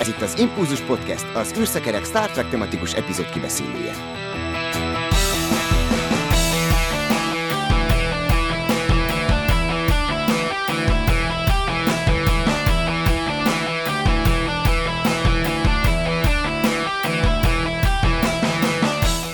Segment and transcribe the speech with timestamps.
[0.00, 3.92] Ez itt az Impulzus Podcast, az űrszekerek Star Trek tematikus epizód kibeszélője.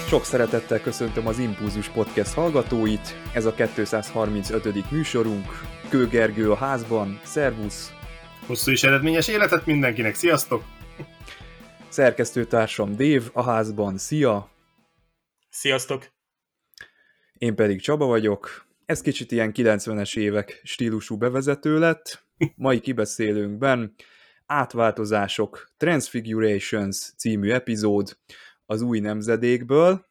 [0.06, 3.16] Sok szeretettel köszöntöm az Impulzus Podcast hallgatóit.
[3.32, 4.90] Ez a 235.
[4.90, 5.60] műsorunk.
[5.88, 7.20] Kőgergő a házban.
[7.22, 7.92] Szervusz!
[8.46, 10.64] Hosszú és eredményes életet mindenkinek, sziasztok!
[11.88, 14.50] Szerkesztőtársam Dév a házban, szia!
[15.50, 16.12] Sziasztok!
[17.32, 18.66] Én pedig Csaba vagyok.
[18.86, 22.26] Ez kicsit ilyen 90-es évek stílusú bevezető lett.
[22.56, 23.94] Mai kibeszélőnkben
[24.46, 28.18] átváltozások, Transfigurations című epizód
[28.66, 30.06] az új nemzedékből,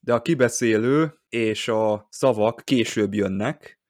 [0.00, 3.80] de a kibeszélő és a szavak később jönnek,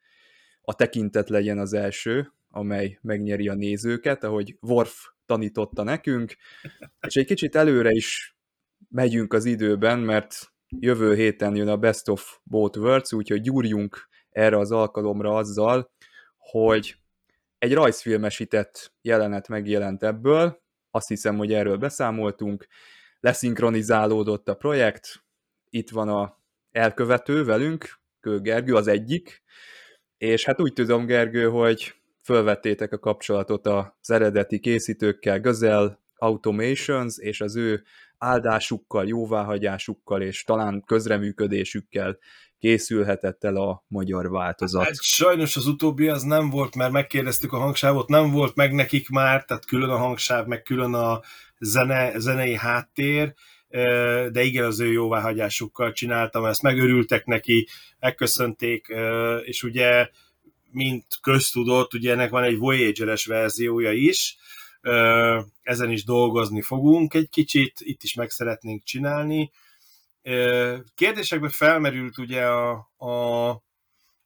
[0.61, 6.37] a tekintet legyen az első, amely megnyeri a nézőket, ahogy Worf tanította nekünk,
[7.07, 8.37] és egy kicsit előre is
[8.89, 14.59] megyünk az időben, mert jövő héten jön a Best of Both Worlds, úgyhogy gyúrjunk erre
[14.59, 15.91] az alkalomra azzal,
[16.37, 16.97] hogy
[17.59, 22.67] egy rajzfilmesített jelenet megjelent ebből, azt hiszem, hogy erről beszámoltunk,
[23.21, 25.25] leszinkronizálódott a projekt,
[25.71, 29.43] itt van a elkövető velünk, Kő Gergő az egyik,
[30.19, 31.95] és hát úgy tudom, Gergő, hogy
[32.27, 37.83] fölvettétek a kapcsolatot az eredeti készítőkkel, Gözel Automations, és az ő
[38.19, 42.19] áldásukkal, jóváhagyásukkal és talán közreműködésükkel
[42.59, 44.85] készülhetett el a magyar változat.
[44.85, 49.09] Hát sajnos az utóbbi az nem volt, mert megkérdeztük a hangsávot, nem volt meg nekik
[49.09, 51.21] már, tehát külön a hangsáv, meg külön a
[51.59, 53.35] zene, zenei háttér,
[54.33, 58.87] de igen, az ő jóváhagyásukkal csináltam ezt, megörültek neki, megköszönték,
[59.45, 60.09] és ugye
[60.71, 64.37] mint köztudott, ugye ennek van egy Voyager-es verziója is,
[65.63, 69.51] ezen is dolgozni fogunk egy kicsit, itt is meg szeretnénk csinálni.
[70.95, 73.65] Kérdésekben felmerült ugye a, a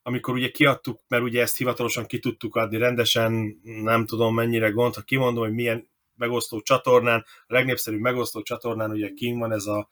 [0.02, 4.94] amikor ugye kiadtuk, mert ugye ezt hivatalosan ki tudtuk adni, rendesen nem tudom mennyire gond,
[4.94, 9.88] ha kimondom, hogy milyen megosztó csatornán, a legnépszerűbb megosztó csatornán ugye kim van ez a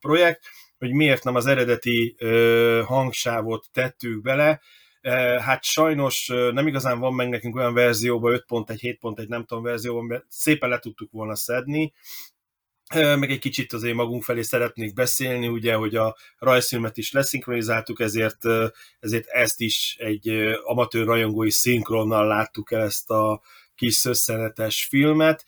[0.00, 0.40] projekt,
[0.78, 2.16] hogy miért nem az eredeti
[2.84, 4.60] hangsávot tettük bele,
[5.40, 10.24] Hát sajnos nem igazán van meg nekünk olyan verzióban, 5.1, 7.1, nem tudom verzióban, mert
[10.28, 11.92] szépen le tudtuk volna szedni,
[12.94, 18.44] meg egy kicsit azért magunk felé szeretnék beszélni, ugye, hogy a rajzfilmet is leszinkronizáltuk, ezért,
[19.00, 20.28] ezért ezt is egy
[20.64, 23.40] amatőr rajongói szinkronnal láttuk el ezt a
[23.74, 25.44] kis szösszenetes filmet.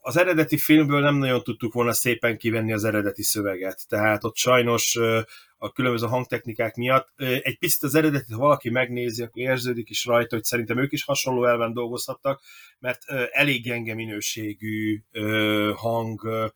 [0.00, 4.98] Az eredeti filmből nem nagyon tudtuk volna szépen kivenni az eredeti szöveget, tehát ott sajnos
[5.58, 7.08] a különböző hangtechnikák miatt.
[7.16, 11.04] Egy picit az eredetit, ha valaki megnézi, akkor érződik is rajta, hogy szerintem ők is
[11.04, 12.42] hasonló elven dolgozhattak,
[12.78, 15.02] mert elég gyenge minőségű
[15.74, 16.52] hang,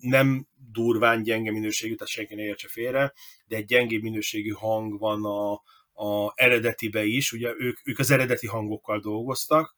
[0.00, 3.12] nem durván gyenge minőségű, tehát senki ne értse félre,
[3.46, 5.52] de egy gyengébb minőségű hang van a,
[6.04, 9.74] a eredetibe is, ugye ők, ők az eredeti hangokkal dolgoztak,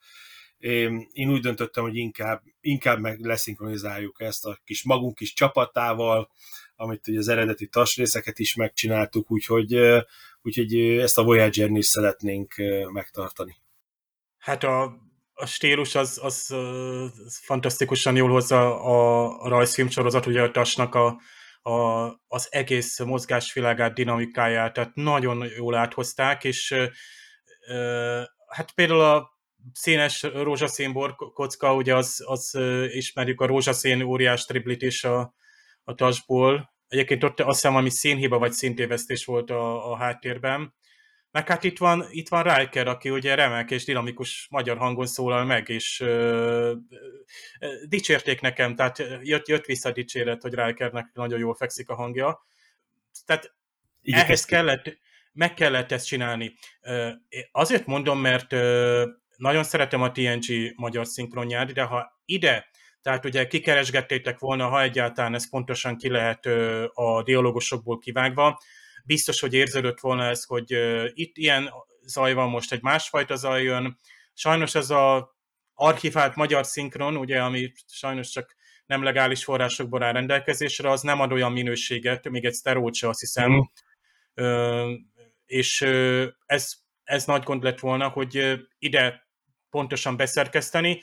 [1.13, 6.31] én úgy döntöttem, hogy inkább, inkább meg leszinkronizáljuk ezt a kis magunk kis csapatával,
[6.77, 9.81] amit ugye az eredeti tasrészeket is megcsináltuk, úgyhogy,
[10.43, 12.55] úgyhogy ezt a voyager is szeretnénk
[12.93, 13.57] megtartani.
[14.39, 14.99] Hát a,
[15.35, 21.21] a stílus az, az, az fantasztikusan jól hozza a, rajzfilm sorozat, ugye a Tasnak a,
[21.63, 26.75] a, az egész mozgásvilágát, dinamikáját, tehát nagyon jól áthozták, és
[28.47, 29.36] hát például a
[29.73, 32.59] színes rózsaszín kocka, ugye az, az
[32.93, 35.35] ismerjük a rózsaszín óriás triplit is a,
[35.85, 36.75] a tasból.
[36.89, 40.75] Egyébként ott azt hiszem, ami színhiba vagy színtévesztés volt a, a háttérben.
[41.31, 45.45] Meg hát itt van, itt van Riker, aki ugye remek és dinamikus magyar hangon szólal
[45.45, 46.75] meg, és ö,
[47.61, 52.47] ö, dicsérték nekem, tehát jött, jött vissza dicséret, hogy Rikernek nagyon jól fekszik a hangja.
[53.27, 53.55] Tehát
[54.03, 54.99] Igen, ehhez kellett,
[55.33, 56.55] meg kellett ezt csinálni.
[57.53, 58.53] Azért mondom, mert
[59.37, 62.69] nagyon szeretem a TNG magyar szinkronját, de ha ide,
[63.03, 66.47] tehát ugye kikeresgettétek volna, ha egyáltalán ez pontosan ki lehet
[66.93, 68.61] a dialogosokból kivágva,
[69.05, 70.77] biztos, hogy érződött volna ez, hogy
[71.15, 71.71] itt ilyen
[72.03, 73.99] zaj van, most egy másfajta zaj jön.
[74.35, 75.37] Sajnos ez a
[75.75, 78.55] archivált magyar szinkron, ugye, ami sajnos csak
[78.87, 83.21] nem legális forrásokból áll rendelkezésre, az nem ad olyan minőséget, még egy szterót se azt
[83.21, 83.61] hiszem, mm.
[84.35, 84.93] Ö,
[85.47, 85.81] és
[86.47, 86.73] ez,
[87.05, 89.26] ez nagy gond lett volna, hogy ide
[89.77, 91.03] pontosan beszerkeszteni.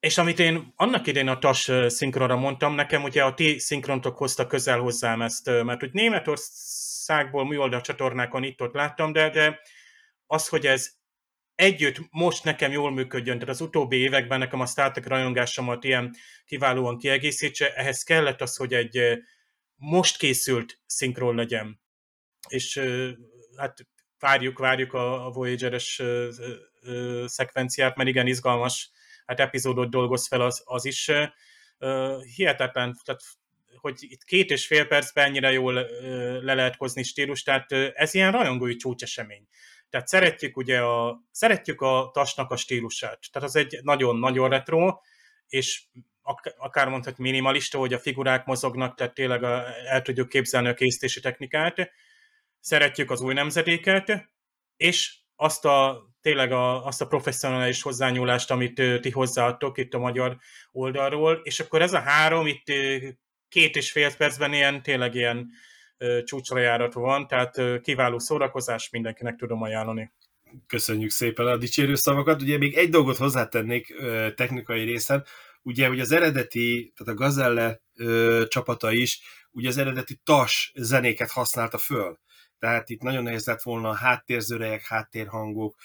[0.00, 4.46] És amit én annak idén a TAS szinkronra mondtam, nekem ugye a ti szinkrontok hozta
[4.46, 9.60] közel hozzám ezt, mert hogy Németországból műoldal csatornákon itt-ott láttam, de, de
[10.26, 10.90] az, hogy ez
[11.54, 16.14] együtt most nekem jól működjön, tehát az utóbbi években nekem a Star Trek rajongásomat ilyen
[16.44, 19.18] kiválóan kiegészítse, ehhez kellett az, hogy egy
[19.74, 21.80] most készült szinkron legyen.
[22.48, 22.80] És
[23.56, 23.86] hát
[24.18, 26.02] várjuk, várjuk a, Voyager-es
[27.24, 28.90] szekvenciát, mert igen izgalmas
[29.26, 31.10] hát epizódot dolgoz fel az, az is.
[32.36, 33.20] Hihetetlen, tehát
[33.76, 35.72] hogy itt két és fél percben ennyire jól
[36.42, 39.46] le lehet hozni stílus, tehát ez ilyen rajongói csúcsesemény.
[39.90, 43.18] Tehát szeretjük ugye a, szeretjük a tasnak a stílusát.
[43.32, 45.00] Tehát az egy nagyon-nagyon retro,
[45.48, 45.82] és
[46.58, 51.20] akár mondhat minimalista, hogy a figurák mozognak, tehát tényleg a, el tudjuk képzelni a készítési
[51.20, 51.90] technikát.
[52.60, 54.30] Szeretjük az új nemzedéket,
[54.76, 60.36] és azt a tényleg a, azt a professzionális hozzányúlást, amit ti hozzáadtok itt a magyar
[60.72, 62.64] oldalról, és akkor ez a három itt
[63.48, 65.50] két és fél percben ilyen, tényleg ilyen
[66.24, 70.12] csúcsra járatva van, tehát kiváló szórakozás, mindenkinek tudom ajánlani.
[70.66, 72.42] Köszönjük szépen a dicsérő szavakat.
[72.42, 73.94] Ugye még egy dolgot hozzátennék
[74.34, 75.24] technikai részen,
[75.62, 79.20] ugye, hogy az eredeti, tehát a Gazelle ö, csapata is,
[79.50, 82.18] ugye az eredeti tas zenéket használta föl.
[82.58, 85.76] Tehát itt nagyon nehéz lett volna háttérzörejek, háttérhangok,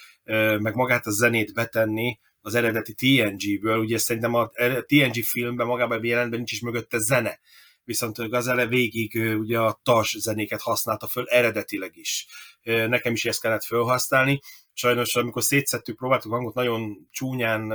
[0.60, 3.78] meg magát a zenét betenni az eredeti TNG-ből.
[3.78, 4.50] Ugye szerintem a
[4.86, 7.40] TNG filmben magában a jelentben nincs is mögötte zene
[7.86, 12.28] viszont Gazelle végig ugye a tas zenéket használta föl eredetileg is.
[12.64, 14.40] Nekem is ezt kellett felhasználni.
[14.74, 17.68] Sajnos, amikor szétszettük, próbáltuk hangot, nagyon csúnyán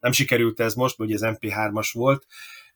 [0.00, 2.26] nem sikerült ez most, mert ugye ez MP3-as volt,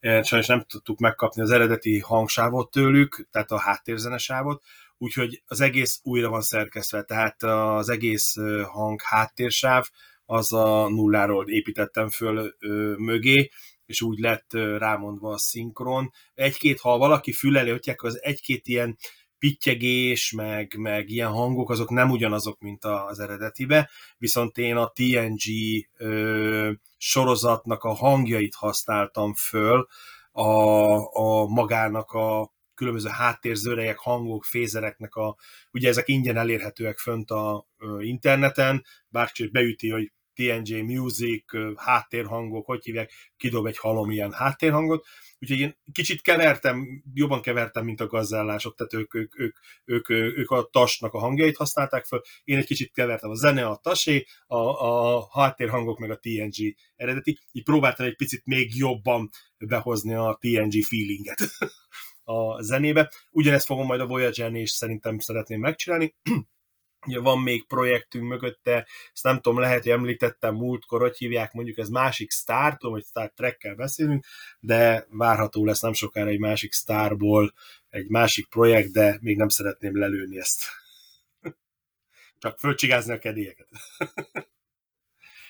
[0.00, 4.64] sajnos nem tudtuk megkapni az eredeti hangsávot tőlük, tehát a háttérzenesávot,
[5.02, 9.88] úgyhogy az egész újra van szerkesztve, tehát az egész hang háttérsáv
[10.24, 12.54] az a nulláról építettem föl
[12.96, 13.50] mögé,
[13.86, 16.10] és úgy lett rámondva a szinkron.
[16.34, 18.96] Egy-két, ha valaki füleli, hogy az egy-két ilyen
[19.38, 25.42] pittyegés, meg, meg ilyen hangok, azok nem ugyanazok, mint az eredetibe, viszont én a TNG
[25.98, 29.86] ö, sorozatnak a hangjait használtam föl,
[30.32, 30.42] a,
[31.18, 35.36] a magának a különböző háttérzörejek, hangok, fézereknek a,
[35.72, 37.66] ugye ezek ingyen elérhetőek fönt a
[38.00, 41.44] interneten, bárki beüti, hogy TNG Music,
[41.76, 45.06] háttérhangok, hogy hívják, kidob egy halom ilyen háttérhangot,
[45.38, 50.50] úgyhogy én kicsit kevertem, jobban kevertem, mint a gazdálások, tehát ők, ők, ők, ők, ők
[50.50, 53.30] a tasnak a hangjait használták fel, én egy kicsit kevertem.
[53.30, 58.42] A zene, a tasé, a, a háttérhangok meg a TNG eredeti, így próbáltam egy picit
[58.44, 61.38] még jobban behozni a TNG feelinget
[62.30, 63.12] a zenébe.
[63.30, 66.14] Ugyanezt fogom majd a Voyager-nél is szerintem szeretném megcsinálni,
[67.06, 71.78] Ugye van még projektünk mögötte, ezt nem tudom, lehet, hogy említettem múltkor, hogy hívják, mondjuk
[71.78, 74.24] ez másik Star, tudom, hogy Star Trek-kel beszélünk,
[74.58, 77.52] de várható lesz nem sokára egy másik Starból
[77.88, 80.64] egy másik projekt, de még nem szeretném lelőni ezt.
[82.38, 83.68] Csak fölcsigázni a kedélyeket.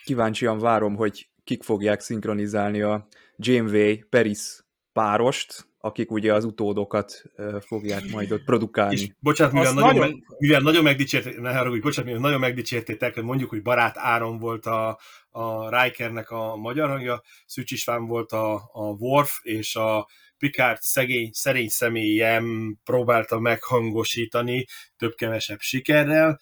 [0.05, 7.23] Kíváncsian várom, hogy kik fogják szinkronizálni a Janeway Peris párost, akik ugye az utódokat
[7.61, 8.95] fogják majd ott produkálni.
[8.95, 10.09] És bocsánat, mivel nagyon, nagyon...
[10.09, 14.39] Meg, mivel nagyon megdicsérték, ne haragudj, bocsánat, mivel nagyon megdicsértétek, hogy mondjuk, hogy Barát Áron
[14.39, 14.99] volt a,
[15.31, 21.31] a Rikernek a magyar hangja, Szűcs István volt a, a Worf, és a Picard szegény,
[21.33, 24.67] szerény személyem próbálta meghangosítani
[24.97, 26.41] több-kevesebb sikerrel.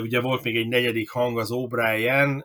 [0.00, 2.44] Ugye volt még egy negyedik hang, az O'Brien,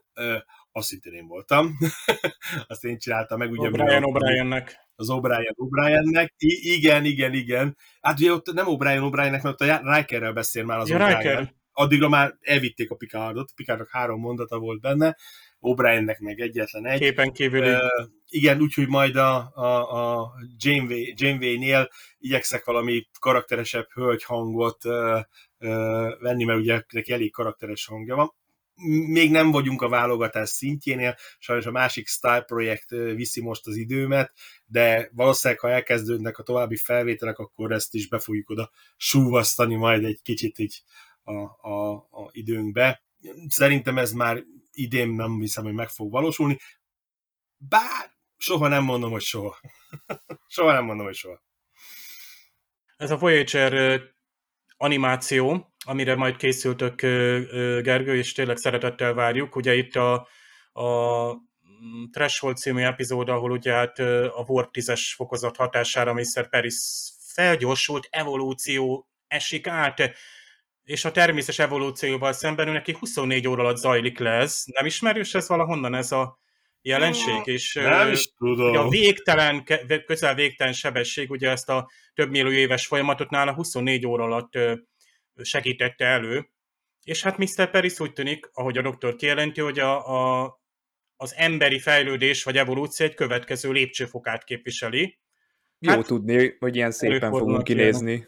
[0.72, 1.78] azt szintén én voltam.
[2.68, 3.52] azt én csináltam meg.
[3.52, 6.30] Ugye, O'Brien O'Briennek az O'Brien O'Briennek.
[6.38, 7.78] I- igen, igen, igen.
[8.02, 11.50] Hát ugye ott nem O'Brien O'Briennek, mert ott a Rikerrel beszél már az ja, O'Brien.
[11.72, 15.18] Addigra már elvitték a Picardot, Picardnak három mondata volt benne,
[15.60, 17.00] O'Briennek meg egyetlen egy.
[17.00, 17.74] Képen kívül.
[17.74, 17.80] Uh,
[18.28, 25.22] igen, úgyhogy majd a, a, a Janeway, Janeway-nél igyekszek valami karakteresebb hölgyhangot uh,
[25.58, 28.38] uh, venni, mert ugye neki elég karakteres hangja van
[28.88, 34.34] még nem vagyunk a válogatás szintjénél, sajnos a másik Style projekt viszi most az időmet,
[34.66, 40.04] de valószínűleg, ha elkezdődnek a további felvételek, akkor ezt is be fogjuk oda súvasztani majd
[40.04, 40.84] egy kicsit így
[41.24, 41.34] a,
[41.70, 43.04] a, a időnkbe.
[43.48, 46.60] Szerintem ez már idén nem hiszem, hogy meg fog valósulni,
[47.58, 49.60] bár soha nem mondom, hogy soha.
[50.48, 51.44] soha nem mondom, hogy soha.
[52.98, 54.02] Ez a Voyager
[54.78, 57.02] animáció, amire majd készültök
[57.82, 59.56] Gergő, és tényleg szeretettel várjuk.
[59.56, 60.28] Ugye itt a,
[60.82, 61.48] a
[62.12, 66.50] Threshold című epizód, ahol ugye hát a Warp 10-es fokozat hatására Mr.
[66.50, 66.76] Paris
[67.34, 70.12] felgyorsult evolúció esik át,
[70.84, 74.64] és a természetes evolúcióval szemben ő neki 24 óra alatt zajlik le ez.
[74.66, 76.40] Nem ismerős ez valahonnan ez a
[76.82, 77.42] jelenség?
[77.44, 78.78] És nem is tudom.
[78.78, 79.64] a végtelen,
[80.06, 84.58] közel végtelen sebesség, ugye ezt a több millió éves folyamatot nála 24 óra alatt
[85.44, 86.50] segítette elő,
[87.04, 87.70] és hát Mr.
[87.70, 90.08] Paris úgy tűnik, ahogy a doktor kijelenti, hogy a,
[90.44, 90.54] a,
[91.16, 95.20] az emberi fejlődés vagy evolúció egy következő lépcsőfokát képviseli.
[95.80, 98.28] Jó hát, tudni, hogy ilyen szépen fogunk kinézni.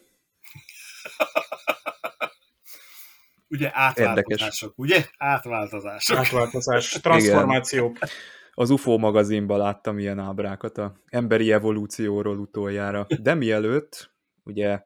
[3.48, 5.04] ugye átváltozások, ugye?
[5.16, 6.16] Átváltozások.
[6.16, 7.96] Átváltozás, transformációk.
[7.96, 8.08] Igen.
[8.54, 13.06] Az UFO magazinban láttam ilyen ábrákat a emberi evolúcióról utoljára.
[13.20, 14.14] De mielőtt,
[14.44, 14.82] ugye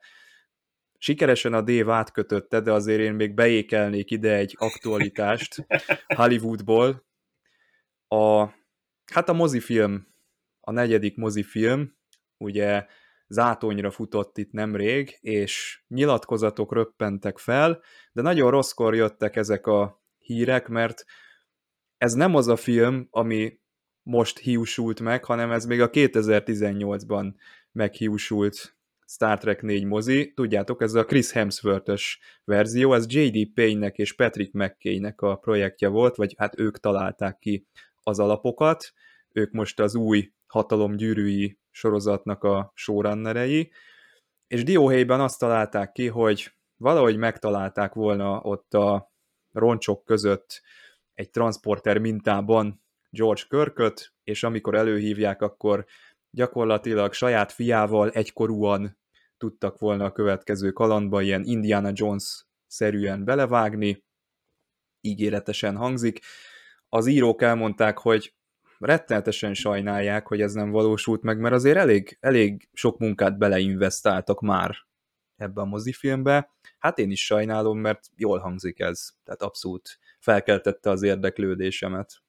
[0.98, 5.66] sikeresen a Dave átkötötte, de azért én még beékelnék ide egy aktualitást
[6.16, 7.06] Hollywoodból.
[8.08, 8.46] A,
[9.12, 10.14] hát a mozifilm,
[10.60, 11.96] a negyedik mozifilm,
[12.36, 12.86] ugye
[13.28, 20.68] zátonyra futott itt nemrég, és nyilatkozatok röppentek fel, de nagyon rosszkor jöttek ezek a hírek,
[20.68, 21.04] mert
[21.98, 23.60] ez nem az a film, ami
[24.02, 27.34] most hiúsult meg, hanem ez még a 2018-ban
[27.72, 28.75] meghiúsult
[29.06, 30.32] Star Trek 4 mozi.
[30.34, 33.52] Tudjátok, ez a Chris Hemsworth-ös verzió, ez J.D.
[33.54, 37.66] Payne-nek és Patrick McKay-nek a projektje volt, vagy hát ők találták ki
[38.02, 38.92] az alapokat.
[39.32, 43.72] Ők most az új hatalom gyűrűi sorozatnak a showrunnerei,
[44.46, 49.12] és dióhéjban azt találták ki, hogy valahogy megtalálták volna ott a
[49.52, 50.62] roncsok között
[51.14, 55.86] egy transporter mintában George Körköt, és amikor előhívják, akkor
[56.36, 58.98] gyakorlatilag saját fiával egykorúan
[59.36, 64.04] tudtak volna a következő kalandba ilyen Indiana Jones-szerűen belevágni,
[65.00, 66.20] ígéretesen hangzik.
[66.88, 68.34] Az írók elmondták, hogy
[68.78, 74.76] rettenetesen sajnálják, hogy ez nem valósult meg, mert azért elég, elég sok munkát beleinvestáltak már
[75.36, 76.50] ebbe a mozifilmbe.
[76.78, 82.24] Hát én is sajnálom, mert jól hangzik ez, tehát abszolút felkeltette az érdeklődésemet.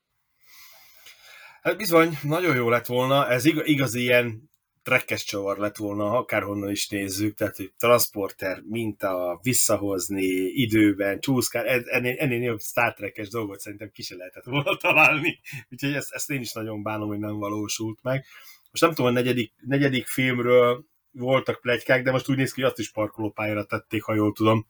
[1.67, 4.50] Hát bizony, nagyon jó lett volna, ez igaz, igaz ilyen
[4.83, 12.15] trekkes csavar lett volna, akárhonnan is nézzük, tehát hogy transporter, minta, visszahozni időben, csúszkál, ennél,
[12.17, 16.41] ennél jobb Star Trek-es dolgot szerintem ki se lehetett volna találni, úgyhogy ezt, ezt én
[16.41, 18.25] is nagyon bánom, hogy nem valósult meg.
[18.71, 22.69] Most nem tudom, a negyedik, negyedik filmről voltak plegykák, de most úgy néz ki, hogy
[22.69, 24.67] azt is parkolópályára tették, ha jól tudom,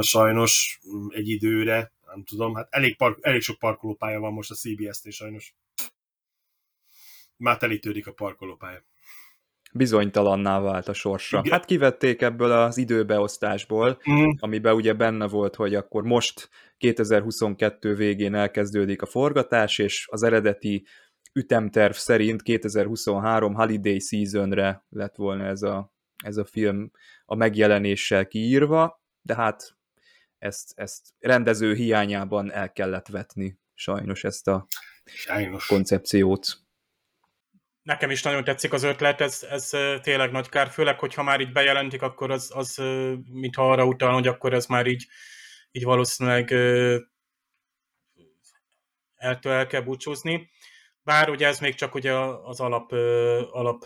[0.00, 5.12] sajnos egy időre, nem tudom, hát elég, park, elég sok parkolópálya van most a CBS-nél
[5.12, 5.54] sajnos.
[7.36, 8.84] Már telítődik a parkolópálya
[9.76, 11.38] bizonytalanná vált a sorsa.
[11.38, 11.52] Igen.
[11.52, 14.24] Hát kivették ebből az időbeosztásból, mm.
[14.38, 20.86] amiben ugye benne volt, hogy akkor most 2022 végén elkezdődik a forgatás, és az eredeti
[21.32, 25.92] ütemterv szerint 2023 holiday seasonre lett volna ez a,
[26.24, 26.90] ez a film
[27.24, 29.76] a megjelenéssel kiírva, de hát
[30.38, 34.66] ezt, ezt rendező hiányában el kellett vetni sajnos ezt a
[35.04, 35.66] sajnos.
[35.66, 36.65] koncepciót
[37.86, 39.70] nekem is nagyon tetszik az ötlet, ez, ez
[40.02, 42.76] tényleg nagy kár, főleg, hogyha már így bejelentik, akkor az, az
[43.30, 45.06] mintha arra utal, hogy akkor ez már így,
[45.70, 46.50] így valószínűleg
[49.16, 50.50] eltől el kell búcsúzni.
[51.02, 52.12] Bár ugye ez még csak ugye
[52.44, 52.92] az alap,
[53.50, 53.84] alap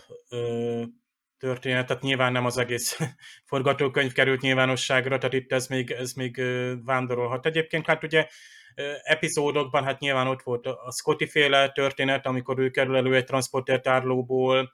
[1.38, 2.98] történet, tehát nyilván nem az egész
[3.50, 6.42] forgatókönyv került nyilvánosságra, tehát itt ez még, ez még
[6.84, 7.46] vándorolhat.
[7.46, 8.28] Egyébként hát ugye
[9.02, 13.80] epizódokban, hát nyilván ott volt a Scotty féle történet, amikor ő kerül elő egy transporter
[13.80, 14.72] tárlóból,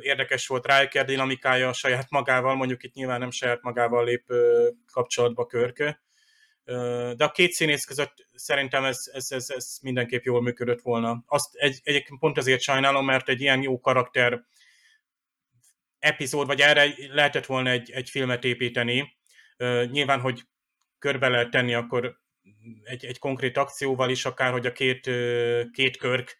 [0.00, 4.32] érdekes volt Riker dinamikája a saját magával, mondjuk itt nyilván nem saját magával lép
[4.92, 6.02] kapcsolatba körke,
[7.16, 11.24] de a két színész között szerintem ez, ez, ez, ez mindenképp jól működött volna.
[11.26, 14.44] Azt egy, egyébként pont azért sajnálom, mert egy ilyen jó karakter
[15.98, 19.16] epizód, vagy erre lehetett volna egy, egy filmet építeni.
[19.90, 20.42] Nyilván, hogy
[20.98, 22.19] körbe lehet tenni, akkor
[22.84, 25.10] egy, egy konkrét akcióval is, akár hogy a két,
[25.72, 26.36] két körk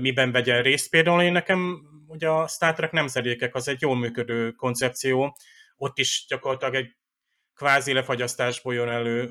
[0.00, 0.90] miben vegyen részt.
[0.90, 5.36] Például én nekem ugye a Star Trek nemzedékek az egy jól működő koncepció,
[5.76, 6.96] ott is gyakorlatilag egy
[7.54, 9.30] kvázi lefagyasztásból jön elő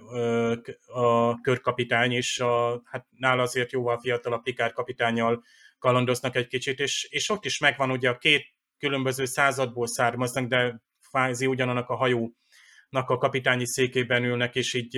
[0.86, 5.44] a körkapitány, és a, hát nála azért jóval fiatalabb Pikár kapitányjal
[5.80, 8.46] kalandoznak egy kicsit, és, és ott is megvan ugye a két
[8.78, 14.98] különböző századból származnak, de kvázi ugyanannak a hajónak a kapitányi székében ülnek, és így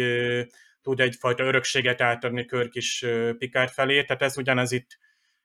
[0.87, 3.05] tud egyfajta örökséget átadni Körk is
[3.37, 4.97] Picard felé, tehát ez ugyanez itt,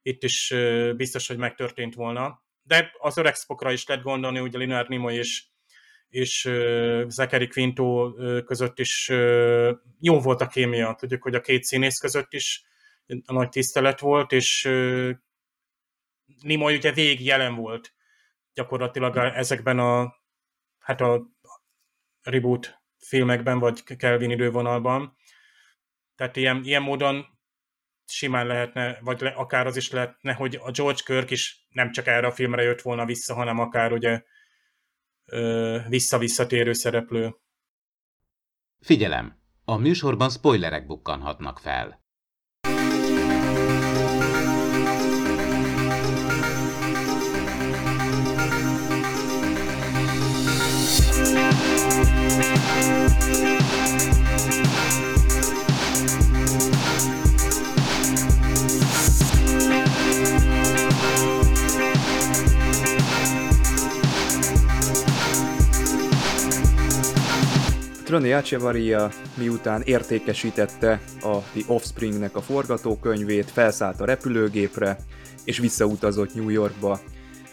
[0.03, 0.55] itt is
[0.97, 2.43] biztos, hogy megtörtént volna.
[2.63, 5.45] De az öreg Spockra is lehet gondolni, ugye Leonard Nimoy és,
[6.09, 6.51] és
[7.07, 8.13] Zachary Quinto
[8.45, 9.09] között is
[10.01, 10.95] jó volt a kémia.
[10.99, 12.65] Tudjuk, hogy a két színész között is
[13.27, 14.63] nagy tisztelet volt, és
[16.41, 17.95] Nimoy ugye végig jelen volt
[18.55, 20.15] gyakorlatilag ezekben a
[20.79, 21.27] hát a
[22.23, 25.17] reboot filmekben, vagy Kelvin idővonalban.
[26.23, 27.27] Tehát ilyen, ilyen módon
[28.05, 32.07] simán lehetne, vagy le, akár az is lehetne, hogy a George Kirk is nem csak
[32.07, 34.23] erre a filmre jött volna vissza, hanem akár ugye
[35.89, 37.37] vissza-visszatérő szereplő.
[38.81, 39.39] Figyelem!
[39.65, 42.02] A műsorban spoilerek bukkanhatnak fel.
[68.13, 74.97] Troni Achevaria miután értékesítette a The Offspringnek a forgatókönyvét, felszállt a repülőgépre,
[75.45, 77.01] és visszautazott New Yorkba.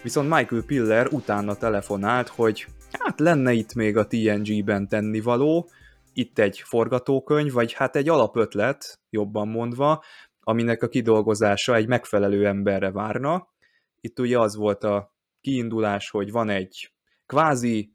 [0.03, 5.69] Viszont Michael Piller utána telefonált, hogy hát lenne itt még a TNG-ben tennivaló,
[6.13, 10.03] itt egy forgatókönyv, vagy hát egy alapötlet, jobban mondva,
[10.39, 13.47] aminek a kidolgozása egy megfelelő emberre várna.
[14.01, 16.93] Itt ugye az volt a kiindulás, hogy van egy
[17.25, 17.91] kvázi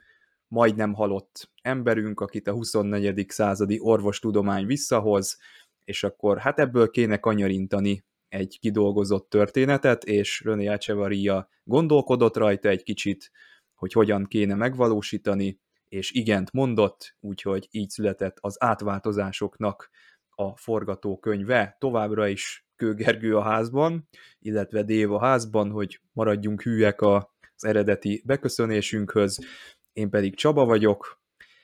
[0.49, 3.25] majdnem halott emberünk, akit a 24.
[3.29, 5.39] századi orvostudomány visszahoz,
[5.85, 12.83] és akkor hát ebből kéne kanyarintani egy kidolgozott történetet, és René Echevarria gondolkodott rajta egy
[12.83, 13.31] kicsit,
[13.75, 19.91] hogy hogyan kéne megvalósítani, és igent mondott, úgyhogy így született az átváltozásoknak
[20.31, 21.77] a forgatókönyve.
[21.79, 24.09] Továbbra is Kőgergő a házban,
[24.39, 27.25] illetve Dév a házban, hogy maradjunk hűek az
[27.65, 29.47] eredeti beköszönésünkhöz.
[29.95, 31.21] Én pedig Csaba vagyok,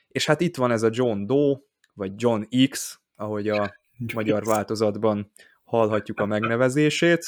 [0.07, 1.59] és hát itt van ez a John Doe,
[1.93, 3.75] vagy John X, ahogy a
[4.13, 5.31] magyar változatban
[5.63, 7.25] hallhatjuk a megnevezését.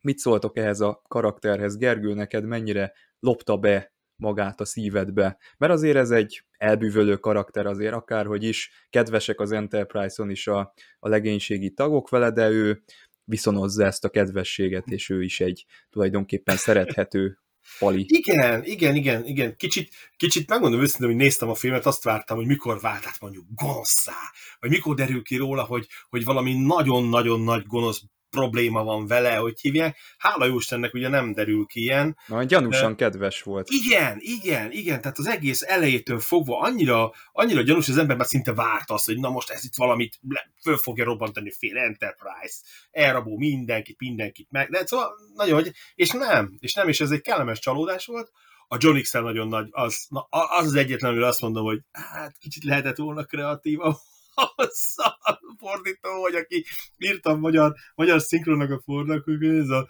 [0.00, 5.38] Mit szóltok ehhez a karakterhez, Gergő, neked mennyire lopta be magát a szívedbe?
[5.58, 11.08] Mert azért ez egy elbűvölő karakter azért akárhogy is, kedvesek az Enterprise-on is a, a
[11.08, 12.82] legénységi tagok vele, de ő
[13.24, 17.38] viszonozza ezt a kedvességet, és ő is egy tulajdonképpen szerethető
[17.78, 18.04] Pali.
[18.08, 19.56] Igen, igen, igen, igen.
[19.56, 23.44] Kicsit, kicsit megmondom őszintén, hogy néztem a filmet, azt vártam, hogy mikor vált át mondjuk
[23.54, 28.02] gonoszá, vagy mikor derül ki róla, hogy, hogy valami nagyon-nagyon nagy gonosz
[28.36, 29.98] probléma van vele, hogy hívják.
[30.18, 32.16] Hála jó Istennek ugye nem derül ki ilyen.
[32.26, 33.68] Na, gyanúsan uh, kedves volt.
[33.70, 38.52] Igen, igen, igen, tehát az egész elejétől fogva annyira, annyira gyanús, az ember már szinte
[38.52, 40.20] várt azt, hogy na most ez itt valamit
[40.62, 42.56] föl fogja robbantani fél Enterprise,
[42.90, 47.20] elrabó mindenkit, mindenkit meg, de szóval nagyon, hogy, és nem, és nem, és ez egy
[47.20, 48.30] kellemes csalódás volt,
[48.68, 52.36] a John x nagyon nagy, az, na, az az egyetlen, amire azt mondom, hogy hát
[52.38, 53.96] kicsit lehetett volna kreatívabb,
[54.36, 56.64] a fordító, vagy aki
[56.98, 59.88] írta a magyar, magyar szinkronnak a fordítókönyvét, ez a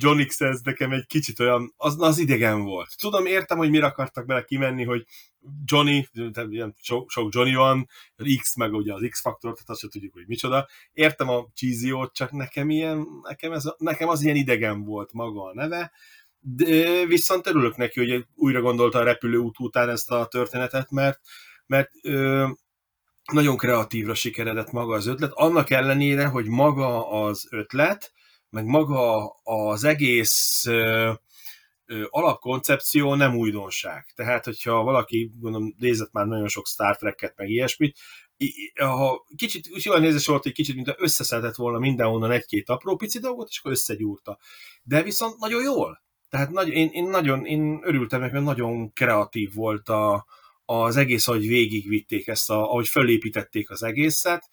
[0.00, 2.88] John X ez nekem egy kicsit olyan, az, az idegen volt.
[3.00, 5.04] Tudom, értem, hogy mire akartak bele kimenni, hogy
[5.64, 6.08] Johnny,
[6.48, 7.88] ilyen sok, sok Johnny van,
[8.40, 10.68] X meg ugye az X-faktor, tehát azt sem tudjuk, hogy micsoda.
[10.92, 15.54] Értem a cheesy csak nekem ilyen, nekem, ez, nekem az ilyen idegen volt maga a
[15.54, 15.92] neve,
[16.40, 21.20] de viszont örülök neki, hogy újra gondolta a repülőút után ezt a történetet, mert,
[21.66, 22.48] mert ö,
[23.32, 28.12] nagyon kreatívra sikeredett maga az ötlet, annak ellenére, hogy maga az ötlet,
[28.50, 31.12] meg maga az egész ö,
[32.08, 34.06] alapkoncepció nem újdonság.
[34.14, 37.98] Tehát, hogyha valaki, gondolom, nézett már nagyon sok Star Trek-et, meg ilyesmit,
[38.74, 43.18] ha kicsit, úgy olyan nézés volt, hogy kicsit, mint összeszedett volna mindenhonnan egy-két apró pici
[43.18, 44.38] dolgot, és akkor összegyúrta.
[44.82, 46.02] De viszont nagyon jól.
[46.28, 50.26] Tehát nagy, én, én, nagyon, én örültem mert nagyon kreatív volt a,
[50.70, 54.48] az egész, ahogy végigvitték ezt, a, ahogy fölépítették az egészet,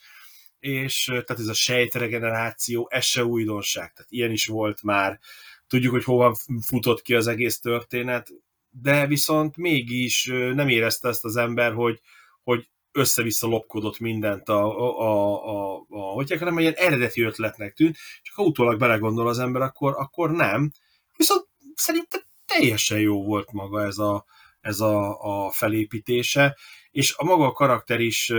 [0.59, 5.19] és tehát ez a sejtregeneráció, ez se újdonság, tehát ilyen is volt már,
[5.67, 8.29] tudjuk, hogy hova futott ki az egész történet,
[8.69, 11.99] de viszont mégis nem érezte ezt az ember, hogy,
[12.43, 17.97] hogy össze-vissza lopkodott mindent a, a, a, a, a hogy hanem ilyen eredeti ötletnek tűnt,
[18.21, 20.71] csak ha utólag belegondol az ember, akkor, akkor nem.
[21.17, 24.25] Viszont szerintem teljesen jó volt maga ez a,
[24.65, 26.57] ez a, a felépítése,
[26.91, 28.31] és a maga a karakter is,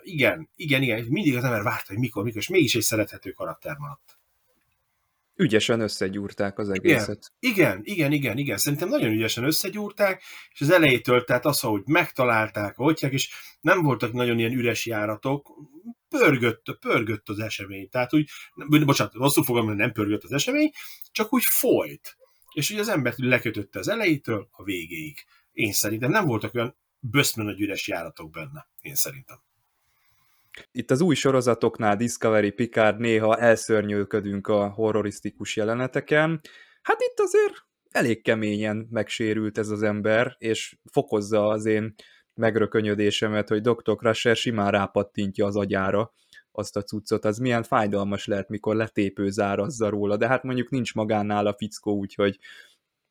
[0.00, 3.76] igen, igen, igen, mindig az ember várta, hogy mikor, mikor, és mégis egy szerethető karakter
[3.76, 4.18] maradt.
[5.34, 7.32] Ügyesen összegyúrták az egészet.
[7.38, 8.56] Igen, igen, igen, igen, igen.
[8.56, 14.12] Szerintem nagyon ügyesen összegyúrták, és az elejétől, tehát az, hogy megtalálták, ahogy és nem voltak
[14.12, 15.48] nagyon ilyen üres járatok,
[16.08, 17.88] pörgött, pörgött az esemény.
[17.88, 18.30] Tehát úgy,
[18.84, 20.70] bocsánat, rosszul fogom, nem pörgött az esemény,
[21.12, 22.16] csak úgy folyt.
[22.54, 25.24] És ugye az embert lekötötte az elejétől a végéig.
[25.58, 29.36] Én szerintem nem voltak olyan böszme nagy üres járatok benne, én szerintem.
[30.72, 36.40] Itt az új sorozatoknál, Discovery, Picard néha elszörnyőködünk a horrorisztikus jeleneteken.
[36.82, 37.54] Hát itt azért
[37.90, 41.94] elég keményen megsérült ez az ember, és fokozza az én
[42.34, 43.96] megrökönyödésemet, hogy Dr.
[43.96, 46.12] Crusher simán rápattintja az agyára
[46.52, 50.94] azt a cuccot, az milyen fájdalmas lehet, mikor letépő zárazza róla, de hát mondjuk nincs
[50.94, 52.38] magánál a fickó, úgyhogy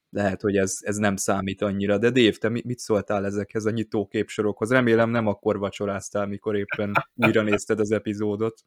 [0.09, 1.97] lehet, hogy ez, ez nem számít annyira.
[1.97, 4.71] De Dave, te mit szóltál ezekhez a nyitó képsorokhoz?
[4.71, 8.61] Remélem nem akkor vacsoráztál, mikor éppen újra nézted az epizódot.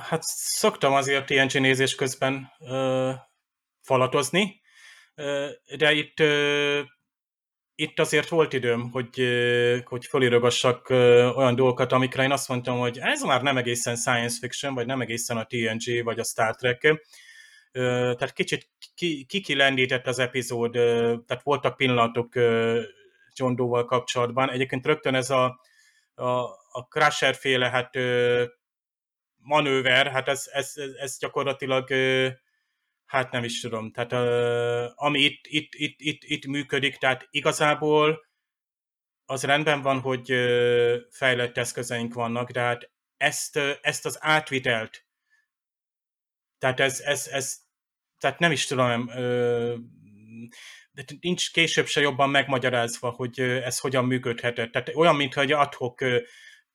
[0.00, 3.14] Hát szoktam azért TNG nézés közben uh,
[3.80, 4.60] falatozni,
[5.16, 6.86] uh, de itt uh,
[7.80, 9.22] itt azért volt időm, hogy,
[9.84, 10.90] hogy fölírogassak
[11.36, 15.00] olyan dolgokat, amikre én azt mondtam, hogy ez már nem egészen science fiction, vagy nem
[15.00, 17.02] egészen a TNG, vagy a Star Trek.
[17.78, 18.68] Tehát kicsit
[19.26, 20.72] kikilendített az epizód,
[21.26, 22.34] tehát voltak pillanatok
[23.34, 24.50] John Doe-val kapcsolatban.
[24.50, 25.60] Egyébként rögtön ez a,
[26.14, 26.28] a,
[26.70, 27.94] a Crusher féle hát,
[29.36, 31.88] manőver, hát ez, ez, ez gyakorlatilag
[33.04, 34.12] hát nem is tudom, tehát
[34.94, 38.26] ami itt, itt, itt, itt, itt működik, tehát igazából
[39.26, 40.26] az rendben van, hogy
[41.10, 45.06] fejlett eszközeink vannak, de hát ezt, ezt az átvitelt,
[46.58, 47.58] tehát ez, ez, ez
[48.18, 49.74] tehát nem is tudom, uh,
[50.92, 54.72] de nincs később se jobban megmagyarázva, hogy ez hogyan működhetett.
[54.72, 56.04] Tehát olyan, mintha egy adhok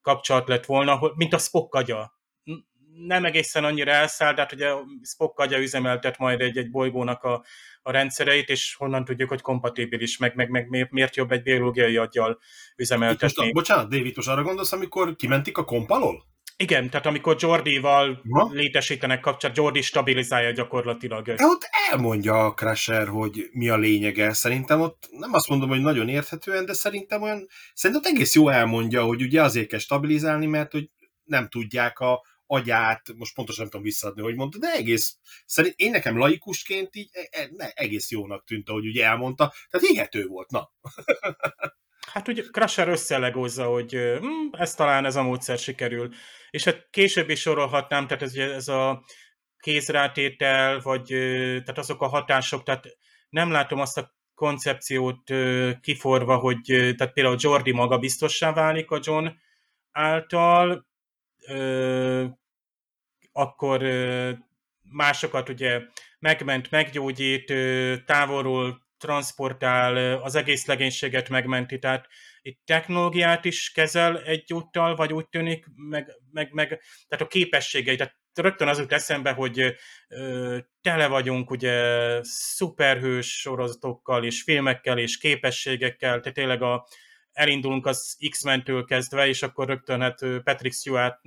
[0.02, 2.22] kapcsolat lett volna, mint a Spock agya
[2.94, 7.46] nem egészen annyira elszáll, de hát ugye Spock agya üzemeltet majd egy-egy bolygónak a,
[7.82, 12.40] a rendszereit, és honnan tudjuk, hogy kompatibilis, meg, meg, meg miért jobb egy biológiai aggyal
[12.76, 13.42] üzemeltetni.
[13.42, 16.24] Most, bocsánat, David, most arra gondolsz, amikor kimentik a kompalól?
[16.58, 18.50] Igen, tehát amikor Jordi-val Ma?
[18.52, 21.26] létesítenek kapcsolat, Jordi stabilizálja gyakorlatilag.
[21.26, 24.34] De ott elmondja a Crusher, hogy mi a lényege.
[24.34, 28.50] Szerintem ott nem azt mondom, hogy nagyon érthetően, de szerintem olyan, szerintem ott egész jó
[28.50, 30.90] elmondja, hogy ugye azért kell stabilizálni, mert hogy
[31.24, 35.92] nem tudják a, agyát, most pontosan nem tudom visszaadni, hogy mondta, de egész, szerint én
[35.92, 40.52] nekem laikusként így e, e, ne, egész jónak tűnt, ahogy ugye elmondta, tehát égető volt,
[40.52, 40.72] na.
[42.12, 46.10] Hát ugye Crusher összelegózza, hogy hm, ez talán ez a módszer sikerül.
[46.50, 49.04] És hát később is sorolhatnám, tehát ez, ez a
[49.58, 51.06] kézrátétel, vagy
[51.64, 52.98] tehát azok a hatások, tehát
[53.30, 55.32] nem látom azt a koncepciót
[55.82, 59.28] kiforva, hogy tehát például Jordi maga biztossá válik a John
[59.92, 60.88] által,
[63.32, 63.84] akkor
[64.82, 65.82] másokat ugye
[66.20, 67.54] megment, meggyógyít,
[68.06, 72.08] távolról transportál, az egész legénységet megmenti, tehát
[72.42, 76.68] itt technológiát is kezel egyúttal, vagy úgy tűnik, meg, meg, meg
[77.08, 79.76] tehát a képességei, tehát rögtön az jut eszembe, hogy
[80.08, 81.84] ö, tele vagyunk ugye
[82.22, 86.88] szuperhős sorozatokkal, és filmekkel, és képességekkel, tehát tényleg a,
[87.32, 91.20] elindulunk az X-Men-től kezdve, és akkor rögtön hát Patrick Stewart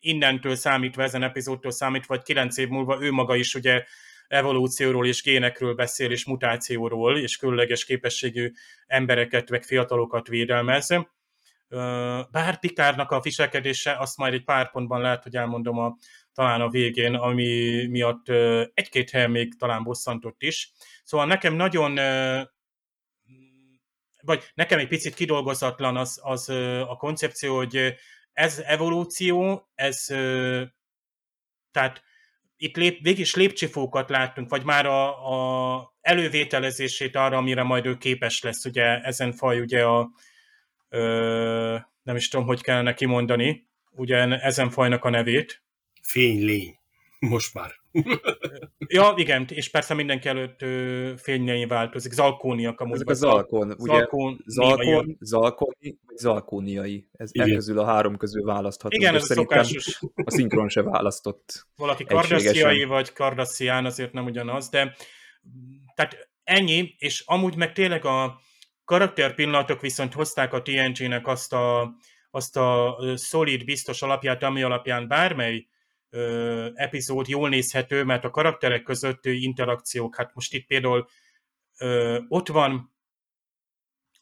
[0.00, 3.84] innentől számítva, ezen epizódtól számítva, vagy kilenc év múlva ő maga is ugye
[4.28, 8.52] evolúcióról és génekről beszél, és mutációról, és különleges képességű
[8.86, 10.88] embereket, meg fiatalokat védelmez.
[12.30, 15.96] Bár Pikárnak a viselkedése, azt majd egy pár pontban lehet, hogy elmondom a,
[16.32, 18.28] talán a végén, ami miatt
[18.74, 20.72] egy-két helyen még talán bosszantott is.
[21.04, 21.98] Szóval nekem nagyon
[24.22, 26.48] vagy nekem egy picit kidolgozatlan az, az
[26.88, 27.94] a koncepció, hogy
[28.32, 30.04] ez evolúció, ez
[31.70, 32.02] tehát
[32.58, 38.42] itt lép, végig lépcsifókat láttunk, vagy már a, a elővételezését arra, amire majd ő képes
[38.42, 40.10] lesz, ugye ezen faj, ugye a
[40.88, 45.62] ö, nem is tudom, hogy kellene kimondani, ugye ezen fajnak a nevét.
[46.02, 46.78] Fénylény.
[47.18, 47.70] Most már.
[48.86, 50.58] Ja, igen, és persze mindenki előtt
[51.20, 52.12] fénylényi változik.
[52.12, 53.92] Zalkóniak a Ezek a zalkon, ugye?
[53.92, 57.08] Zalkon, zalkon, zalkoni, vagy zalkóniai.
[57.12, 57.54] Ez igen.
[57.54, 58.96] közül a három közül választható.
[58.96, 60.00] Igen, ez a szokásos.
[60.24, 61.66] A szinkron se választott.
[61.76, 64.96] Valaki kardassziai, vagy kardasszián, azért nem ugyanaz, de
[65.94, 68.40] tehát ennyi, és amúgy meg tényleg a
[68.84, 71.94] karakterpillanatok viszont hozták a TNG-nek azt a,
[72.30, 75.66] azt a szolid, biztos alapját, ami alapján bármely
[76.10, 81.08] ö, epizód jól nézhető, mert a karakterek közötti interakciók, hát most itt például
[81.78, 82.94] ö, ott van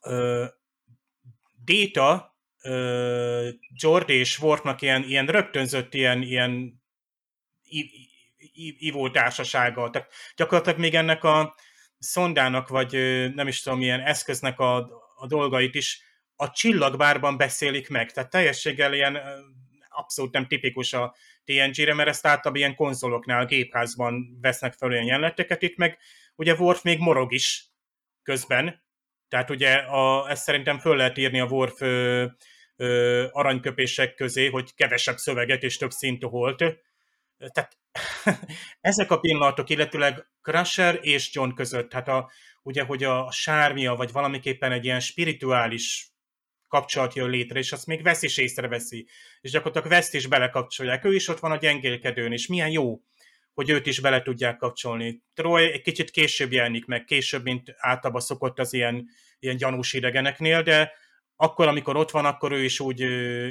[0.03, 0.45] ö,
[1.65, 6.83] Data, ö, Jordi és Worfnak ilyen, ilyen rögtönzött ilyen, ilyen
[8.79, 9.91] ivó társasága.
[9.91, 11.55] Tehát gyakorlatilag még ennek a
[11.99, 12.93] szondának, vagy
[13.35, 14.77] nem is tudom, milyen eszköznek a,
[15.17, 16.03] a dolgait is
[16.37, 18.13] a csillagbárban beszélik meg.
[18.13, 19.19] Tehát teljességgel ilyen
[19.97, 25.63] abszolút nem tipikus a TNG-re, mert ezt általában ilyen konzoloknál, gépházban vesznek fel olyan jeleneteket,
[25.63, 25.99] itt meg
[26.37, 27.67] ugye Worf még morog is
[28.23, 28.85] közben,
[29.29, 32.27] tehát ugye a, ezt szerintem föl lehet írni a Worf ö,
[32.77, 36.65] ö, aranyköpések közé, hogy kevesebb szöveget és több szintű volt.
[37.53, 37.79] Tehát
[38.81, 42.31] ezek a pillanatok, illetőleg Crusher és John között, hát a,
[42.63, 46.16] ugye, hogy a sármia, vagy valamiképpen egy ilyen spirituális
[46.69, 49.07] kapcsolat jön létre, és azt még Vesz is észreveszi.
[49.41, 51.05] És gyakorlatilag Veszt is belekapcsolják.
[51.05, 53.01] Ő is ott van a gyengélkedőn, és milyen jó,
[53.55, 55.23] hogy őt is bele tudják kapcsolni.
[55.35, 60.63] Troy egy kicsit később jelenik meg, később, mint általában szokott az ilyen, ilyen gyanús idegeneknél,
[60.63, 60.93] de
[61.37, 63.01] akkor, amikor ott van, akkor ő is úgy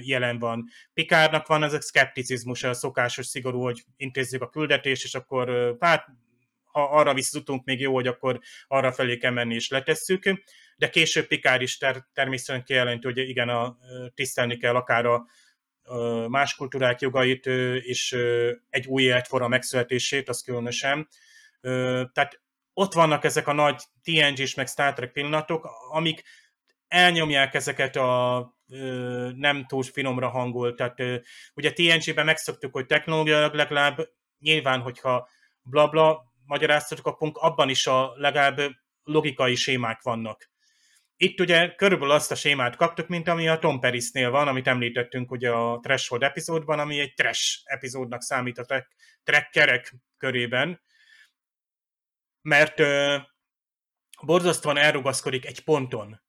[0.08, 0.66] jelen van.
[0.94, 6.06] Pikárnak van ez a szkepticizmus, a szokásos szigorú, hogy intézzük a küldetést, és akkor hát
[6.64, 10.24] ha arra visszajutunk, még jó, hogy akkor arra felé kell menni és letesszük,
[10.76, 13.78] de később Pikár is ter- természetesen kijelenti, hogy igen, a,
[14.14, 15.26] tisztelni kell akár a,
[15.84, 17.46] a más kultúrák jogait,
[17.82, 18.12] és
[18.70, 21.08] egy új életforma megszületését, az különösen.
[22.12, 22.42] Tehát
[22.74, 26.24] ott vannak ezek a nagy TNG-s meg Star Trek pillanatok, amik
[26.88, 28.54] elnyomják ezeket a
[29.36, 30.76] nem túl finomra hangolt.
[30.76, 34.10] Tehát ugye TNG-ben megszoktuk, hogy technológiailag legalább
[34.40, 35.30] nyilván, hogyha
[35.64, 38.62] blabla magyarázatot kapunk, abban is a legalább
[39.04, 40.50] logikai sémák vannak.
[41.18, 45.32] Itt ugye körülbelül azt a sémát kaptuk, mint ami a Tom Parisnél van, amit említettünk
[45.32, 48.86] ugye a Threshold epizódban, ami egy trash epizódnak számít a
[49.24, 50.82] trekkerek körében,
[52.42, 52.82] mert
[54.22, 56.24] borzasztóan elrugaszkodik egy ponton.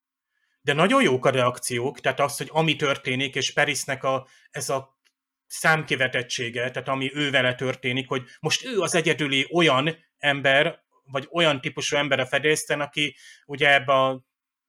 [0.60, 4.98] De nagyon jók a reakciók, tehát az, hogy ami történik, és Perisnek a, ez a
[5.46, 11.60] számkivetettsége, tehát ami ő vele történik, hogy most ő az egyedüli olyan ember, vagy olyan
[11.60, 14.24] típusú ember a fedélzeten, aki ugye ebbe a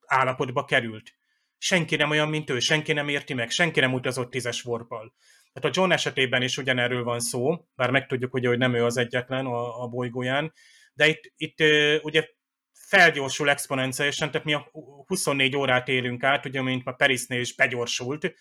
[0.08, 1.14] állapotba került.
[1.58, 5.14] Senki nem olyan, mint ő, senki nem érti meg, senki nem utazott tízes vorpal.
[5.52, 8.96] Tehát a John esetében is ugyanerről van szó, bár megtudjuk ugye, hogy nem ő az
[8.96, 10.52] egyetlen a, a bolygóján,
[10.92, 11.58] de itt, itt
[12.02, 12.28] ugye
[12.72, 14.70] felgyorsul exponenciálisan, tehát mi a
[15.06, 18.34] 24 órát élünk át, ugye, mint a Perisnél is begyorsult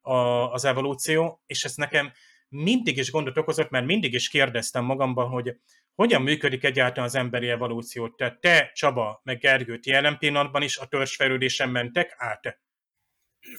[0.00, 0.16] a,
[0.52, 2.12] az evolúció, és ez nekem
[2.48, 5.56] mindig is gondot okozott, mert mindig is kérdeztem magamban, hogy
[5.94, 8.08] hogyan működik egyáltalán az emberi evolúció.
[8.08, 12.60] Tehát te, Csaba, meg Gergő, jelen pillanatban is a törzsfejlődésen mentek át?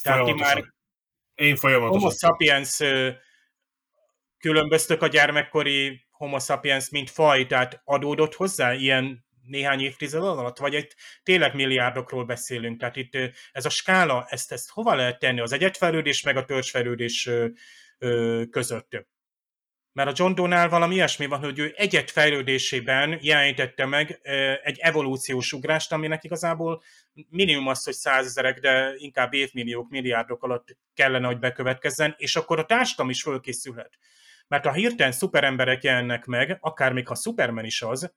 [0.01, 0.73] Tehát ti már
[1.33, 1.99] Én folyamatosan.
[1.99, 2.81] Homo sapiens
[4.37, 10.73] különböztök a gyermekkori Homo sapiens, mint faj, tehát adódott hozzá ilyen néhány évtized alatt, vagy
[10.73, 13.17] itt tényleg milliárdokról beszélünk, tehát itt
[13.51, 17.29] ez a skála, ezt, ezt hova lehet tenni az egyetfejlődés meg a törzsfejlődés
[18.49, 19.07] között?
[19.95, 24.19] Mert a John Doe-nál valami ilyesmi van, hogy ő egyet fejlődésében jelenítette meg
[24.63, 26.81] egy evolúciós ugrást, aminek igazából
[27.29, 32.65] minimum az, hogy százezerek, de inkább évmilliók, milliárdok alatt kellene, hogy bekövetkezzen, és akkor a
[32.65, 33.97] társadalom is fölkészülhet.
[34.47, 38.13] Mert ha hirtelen szuperemberek jelennek meg, akár még ha Superman is az,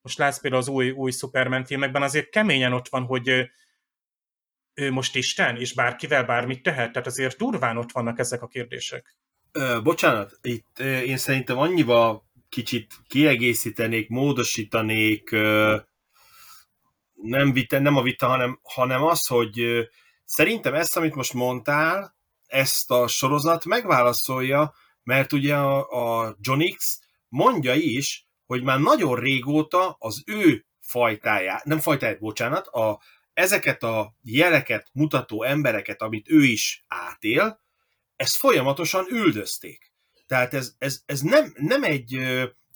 [0.00, 3.28] most látsz például az új, új Superman filmekben, azért keményen ott van, hogy
[4.74, 9.16] ő most Isten, és bárkivel bármit tehet, tehát azért durván ott vannak ezek a kérdések.
[9.82, 15.30] Bocsánat, itt én szerintem annyival kicsit kiegészítenék, módosítanék,
[17.14, 19.88] nem, vita, nem a vita, hanem, hanem az, hogy
[20.24, 22.16] szerintem ezt, amit most mondtál,
[22.46, 25.88] ezt a sorozat megválaszolja, mert ugye a,
[26.22, 32.66] a John X mondja is, hogy már nagyon régóta az ő fajtáját, nem fajtáját, bocsánat,
[32.66, 33.00] a,
[33.32, 37.60] ezeket a jeleket mutató embereket, amit ő is átél,
[38.16, 39.92] ezt folyamatosan üldözték.
[40.26, 42.14] Tehát ez, ez, ez nem, nem egy,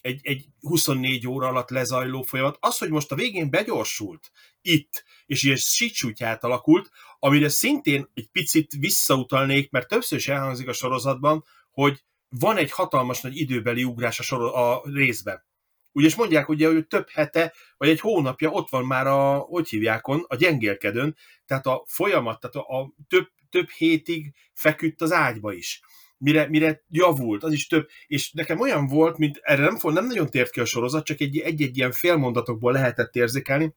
[0.00, 2.56] egy, egy 24 óra alatt lezajló folyamat.
[2.60, 4.30] Az, hogy most a végén begyorsult
[4.62, 10.72] itt, és ilyen sicsútyát alakult, amire szintén egy picit visszautalnék, mert többször is elhangzik a
[10.72, 15.48] sorozatban, hogy van egy hatalmas nagy időbeli ugrás a, sor- a részben.
[15.92, 19.68] Ugye, és mondják, ugye, hogy több hete, vagy egy hónapja ott van már a, hogy
[19.68, 25.52] hívjákon, a gyengélkedőn, tehát a folyamat, tehát a, a több több hétig feküdt az ágyba
[25.52, 25.80] is.
[26.18, 30.30] Mire, mire javult, az is több, és nekem olyan volt, mint erre nem, nem nagyon
[30.30, 33.74] tért ki a sorozat, csak egy-egy ilyen félmondatokból lehetett érzékelni,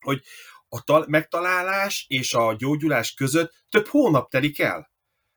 [0.00, 0.22] hogy
[0.68, 4.90] a tal- megtalálás és a gyógyulás között több hónap telik el.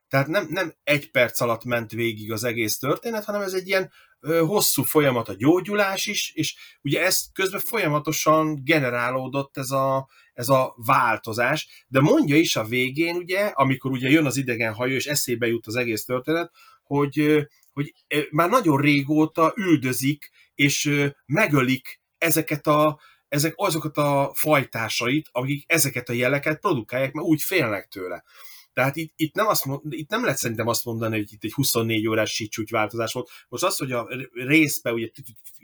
[0.08, 3.92] Tehát nem, nem egy perc alatt ment végig az egész történet, hanem ez egy ilyen
[4.20, 10.48] ö, hosszú folyamat a gyógyulás is, és ugye ez közben folyamatosan generálódott ez a, ez
[10.48, 15.06] a változás, de mondja is a végén, ugye, amikor ugye jön az idegen hajó, és
[15.06, 16.50] eszébe jut az egész történet,
[16.82, 17.92] hogy, hogy
[18.30, 26.12] már nagyon régóta üldözik, és megölik ezeket a, ezek azokat a fajtásait, akik ezeket a
[26.12, 28.24] jeleket produkálják, mert úgy félnek tőle.
[28.74, 31.52] Tehát itt, itt, nem azt mond, itt nem lehet szerintem azt mondani, hogy itt egy
[31.52, 33.30] 24 órás sícsúgy változás volt.
[33.48, 35.08] Most az, hogy a részbe ugye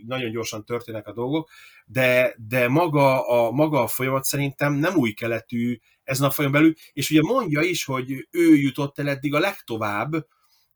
[0.07, 1.51] nagyon gyorsan történnek a dolgok,
[1.87, 6.75] de, de maga, a, maga a folyamat szerintem nem új keletű ezen a folyam belül,
[6.93, 10.27] és ugye mondja is, hogy ő jutott el eddig a legtovább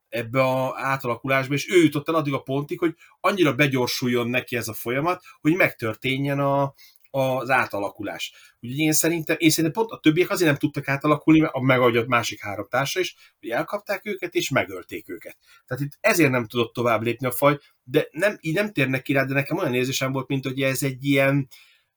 [0.08, 4.68] ebbe a átalakulásba, és ő jutott el addig a pontig, hogy annyira begyorsuljon neki ez
[4.68, 6.74] a folyamat, hogy megtörténjen a,
[7.14, 8.32] az átalakulás.
[8.60, 12.04] Úgyhogy én szerintem, én szerintem pont a többiek azért nem tudtak átalakulni, mert megadja a
[12.06, 15.38] másik három társa is, hogy elkapták őket és megölték őket.
[15.66, 19.12] Tehát itt ezért nem tudott tovább lépni a faj, de nem, így nem térnek ki
[19.12, 21.48] rá, de nekem olyan érzésem volt, mint hogy ez egy ilyen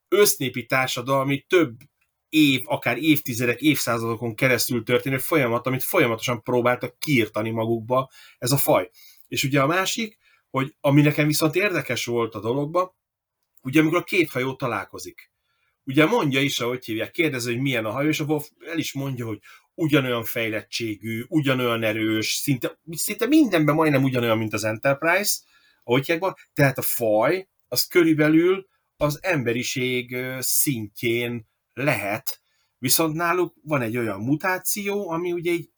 [0.07, 1.75] össznépi társadalmi több
[2.29, 8.89] év, akár évtizedek, évszázadokon keresztül történő folyamat, amit folyamatosan próbáltak kiirtani magukba ez a faj.
[9.27, 10.17] És ugye a másik,
[10.49, 12.95] hogy ami nekem viszont érdekes volt a dologban,
[13.67, 15.31] ugye amikor a két hajó találkozik.
[15.83, 18.93] Ugye mondja is, ahogy hívják, kérdezi, hogy milyen a hajó, és a Wolf el is
[18.93, 19.39] mondja, hogy
[19.73, 25.39] ugyanolyan fejlettségű, ugyanolyan erős, szinte, szinte mindenben majdnem ugyanolyan, mint az Enterprise,
[25.83, 32.41] ahogy hívják, tehát a faj, az körülbelül az emberiség szintjén lehet,
[32.77, 35.69] viszont náluk van egy olyan mutáció, ami ugye így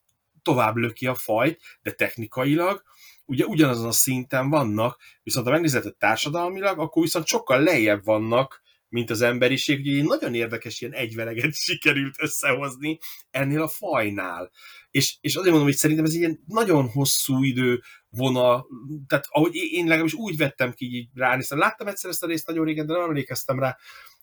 [0.42, 2.84] tovább löki a fajt, de technikailag
[3.30, 9.10] ugye ugyanazon a szinten vannak, viszont ha megnézed társadalmilag, akkor viszont sokkal lejjebb vannak, mint
[9.10, 9.80] az emberiség.
[9.80, 12.98] Ugye nagyon érdekes ilyen egyveleget sikerült összehozni
[13.32, 14.52] ennél a fajnál.
[14.92, 18.68] És, és azért mondom, hogy szerintem ez egy ilyen nagyon hosszú idő vonal,
[19.08, 21.58] tehát ahogy én legalábbis úgy vettem ki így ránéztem.
[21.58, 23.78] Láttam egyszer ezt a részt nagyon régen, de nem emlékeztem rá,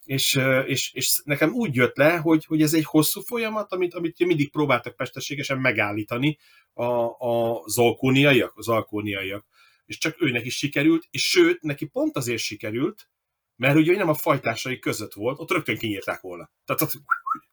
[0.07, 4.19] és, és, és nekem úgy jött le, hogy, hogy ez egy hosszú folyamat, amit, amit
[4.19, 6.38] mindig próbáltak mesterségesen megállítani
[6.73, 9.47] a, a zalkóniaiak, az alkóniaiak.
[9.85, 13.09] És csak őnek is sikerült, és sőt, neki pont azért sikerült,
[13.57, 16.51] mert ugye nem a fajtásai között volt, ott rögtön kinyírták volna.
[16.64, 16.92] Tehát ott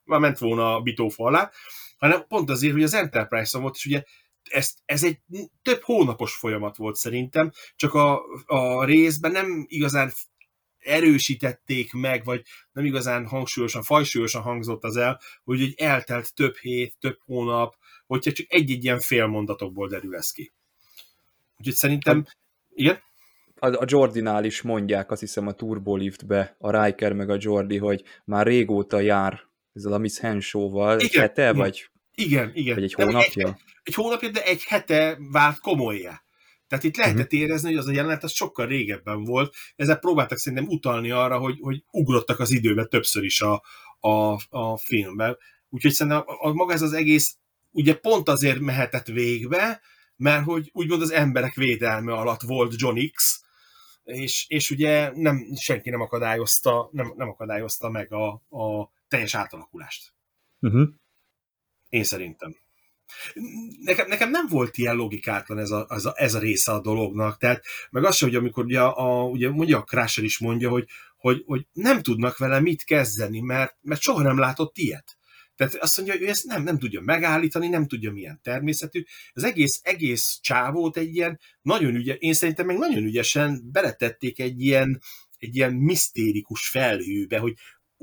[0.03, 1.51] már ment volna a bitófa alá,
[1.97, 4.03] hanem pont azért, hogy az Enterprise-on volt, és ugye
[4.49, 5.19] ez, ez egy
[5.61, 10.11] több hónapos folyamat volt szerintem, csak a, a részben nem igazán
[10.83, 12.41] erősítették meg, vagy
[12.71, 18.31] nem igazán hangsúlyosan, fajsúlyosan hangzott az el, hogy egy eltelt több hét, több hónap, hogyha
[18.31, 20.51] csak egy-egy ilyen fél mondatokból derül ez ki.
[21.57, 22.25] Úgyhogy szerintem,
[22.73, 22.99] igen?
[23.55, 28.03] A, a Jordinál is mondják, azt hiszem a Turboliftbe, a Riker meg a Jordi, hogy
[28.25, 29.41] már régóta jár
[29.73, 31.55] ezzel a Miss Henshaw-val, egy hete, igen.
[31.55, 31.89] vagy?
[32.15, 32.75] Igen, igen.
[32.75, 33.47] Vagy egy hónapja?
[33.47, 36.22] Egy, egy hónapja, de egy hete vált komolyá.
[36.73, 37.39] Tehát itt lehetett uh-huh.
[37.39, 39.55] érezni, hogy az a jelenet az sokkal régebben volt.
[39.75, 43.63] Ezzel próbáltak szerintem utalni arra, hogy, hogy ugrottak az időbe többször is a,
[43.99, 45.37] a, a filmben.
[45.69, 47.37] Úgyhogy szerintem a, a, maga ez az egész
[47.71, 49.81] ugye pont azért mehetett végbe,
[50.15, 53.43] mert hogy úgymond az emberek védelme alatt volt John X,
[54.03, 60.13] és, és ugye nem, senki nem akadályozta, nem, nem akadályozta meg a, a teljes átalakulást.
[60.59, 60.89] Uh-huh.
[61.89, 62.62] Én szerintem
[63.81, 67.37] nekem, nekem nem volt ilyen logikátlan ez a, ez, a, ez a része a dolognak,
[67.37, 70.87] tehát meg az sem, hogy amikor ugye, a, ugye mondja a Crusher is mondja, hogy,
[71.17, 75.17] hogy, hogy nem tudnak vele mit kezdeni, mert, mert soha nem látott ilyet.
[75.55, 79.03] Tehát azt mondja, hogy ezt nem, nem tudja megállítani, nem tudja milyen természetű.
[79.33, 84.61] Az egész, egész csávót egy ilyen nagyon ügyes, én szerintem meg nagyon ügyesen beletették egy
[84.61, 85.01] ilyen,
[85.37, 87.53] egy ilyen misztérikus felhőbe, hogy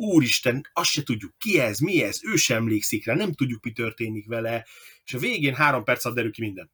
[0.00, 3.72] úristen, azt se tudjuk, ki ez, mi ez, ő sem emlékszik rá, nem tudjuk, mi
[3.72, 4.66] történik vele,
[5.04, 6.70] és a végén három perc alatt derül ki minden.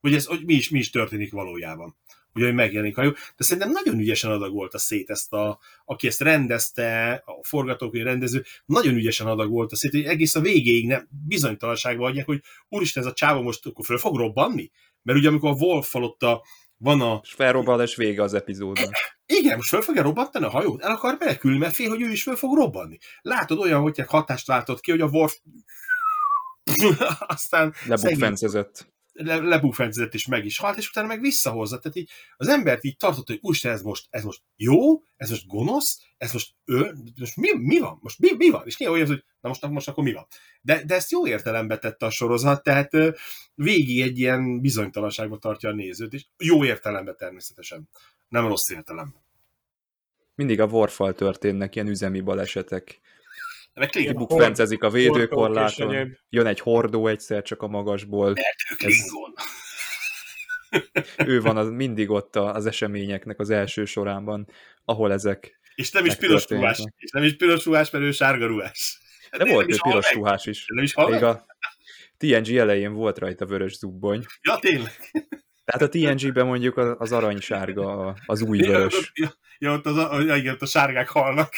[0.00, 1.96] Hogy ez hogy mi, is, mi is történik valójában.
[2.34, 3.10] Ugye, hogy megjelenik a jó.
[3.10, 8.94] De szerintem nagyon ügyesen adagolta szét ezt a, aki ezt rendezte, a forgatókönyv rendező, nagyon
[8.94, 13.42] ügyesen adagolta szét, hogy egész a végéig nem, bizonytalanságban adják, hogy úristen, ez a csávó
[13.42, 14.70] most akkor föl fog robbanni?
[15.02, 16.44] Mert ugye amikor a Wolf ott a,
[16.76, 17.20] van a...
[17.22, 18.94] És felrobbanás vége az epizódnak.
[19.38, 20.82] Igen, most fel fogja robbantani a hajót?
[20.82, 22.98] El akar menekülni, mert fél, hogy ő is fel fog robbanni.
[23.20, 25.38] Látod olyan, hogy hatást váltott ki, hogy a Worf
[27.18, 28.90] aztán lebukfencezett.
[29.12, 31.78] Le, lebukfencezett és meg is halt, és utána meg visszahozza.
[31.78, 35.46] Tehát így az embert így tartott, hogy úgy ez most, ez most jó, ez most
[35.46, 37.98] gonosz, ez most ő, most mi, mi van?
[38.00, 38.62] Most mi, mi van?
[38.66, 40.26] És néha olyan, hogy na most, most akkor mi van?
[40.60, 42.90] De, de ezt jó értelembe tette a sorozat, tehát
[43.54, 47.88] végig egy ilyen bizonytalanságba tartja a nézőt, és jó értelembe természetesen,
[48.28, 49.21] nem rossz értelemben.
[50.34, 53.00] Mindig a vorfal történnek ilyen üzemi balesetek.
[53.90, 58.34] Kibukfencezik a védőkorláton, jön egy hordó egyszer csak a magasból.
[58.76, 58.94] Ez,
[61.26, 64.48] ő van az, mindig ott az eseményeknek az első sorában,
[64.84, 66.80] ahol ezek És nem is piros ruhás.
[66.96, 69.00] És nem is piros ruhás, mert ő sárga ruhás.
[69.30, 70.64] De, De volt egy piros ruhás is.
[70.66, 71.46] Nem is Még a
[72.16, 74.24] TNG elején volt rajta vörös zubbony.
[74.40, 74.92] Ja, tényleg.
[75.64, 79.12] Tehát a TNG-ben mondjuk az aranysárga, az új vörös.
[79.14, 81.52] Ja, ja, ott az, a, igen, ott a sárgák halnak.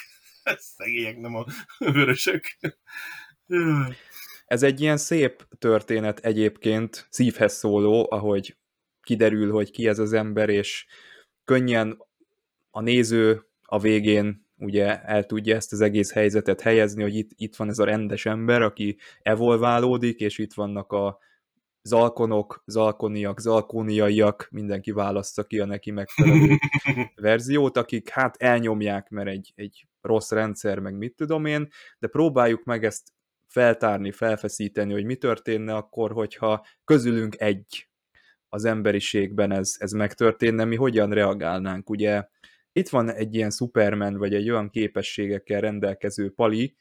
[0.77, 1.45] Szegények, nem a
[1.79, 2.45] vörösök.
[4.47, 8.57] Ez egy ilyen szép történet egyébként, szívhez szóló, ahogy
[9.03, 10.87] kiderül, hogy ki ez az ember, és
[11.45, 11.99] könnyen
[12.71, 17.57] a néző a végén ugye el tudja ezt az egész helyzetet helyezni, hogy itt, itt
[17.57, 21.19] van ez a rendes ember, aki evolválódik, és itt vannak a
[21.85, 26.57] zalkonok, zalkoniak, zalkóniaiak, mindenki választa ki a neki megfelelő
[27.15, 31.69] verziót, akik hát elnyomják, mert egy, egy rossz rendszer, meg mit tudom én,
[31.99, 33.13] de próbáljuk meg ezt
[33.47, 37.89] feltárni, felfeszíteni, hogy mi történne akkor, hogyha közülünk egy
[38.49, 41.91] az emberiségben ez, ez megtörténne, mi hogyan reagálnánk.
[41.91, 42.29] Ugye
[42.73, 46.77] itt van egy ilyen Superman, vagy egy olyan képességekkel rendelkező pali,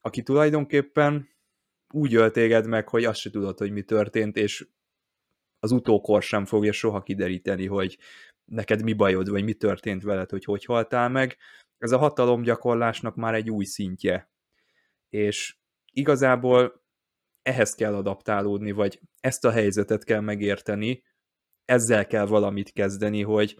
[0.00, 1.28] aki tulajdonképpen
[1.92, 4.66] úgy öl téged meg, hogy azt se tudod, hogy mi történt, és
[5.58, 7.98] az utókor sem fogja soha kideríteni, hogy
[8.44, 11.36] neked mi bajod, vagy mi történt veled, hogy hogy haltál meg.
[11.78, 14.30] Ez a hatalomgyakorlásnak már egy új szintje.
[15.08, 15.56] És
[15.92, 16.82] igazából
[17.42, 21.02] ehhez kell adaptálódni, vagy ezt a helyzetet kell megérteni,
[21.64, 23.56] ezzel kell valamit kezdeni, hogy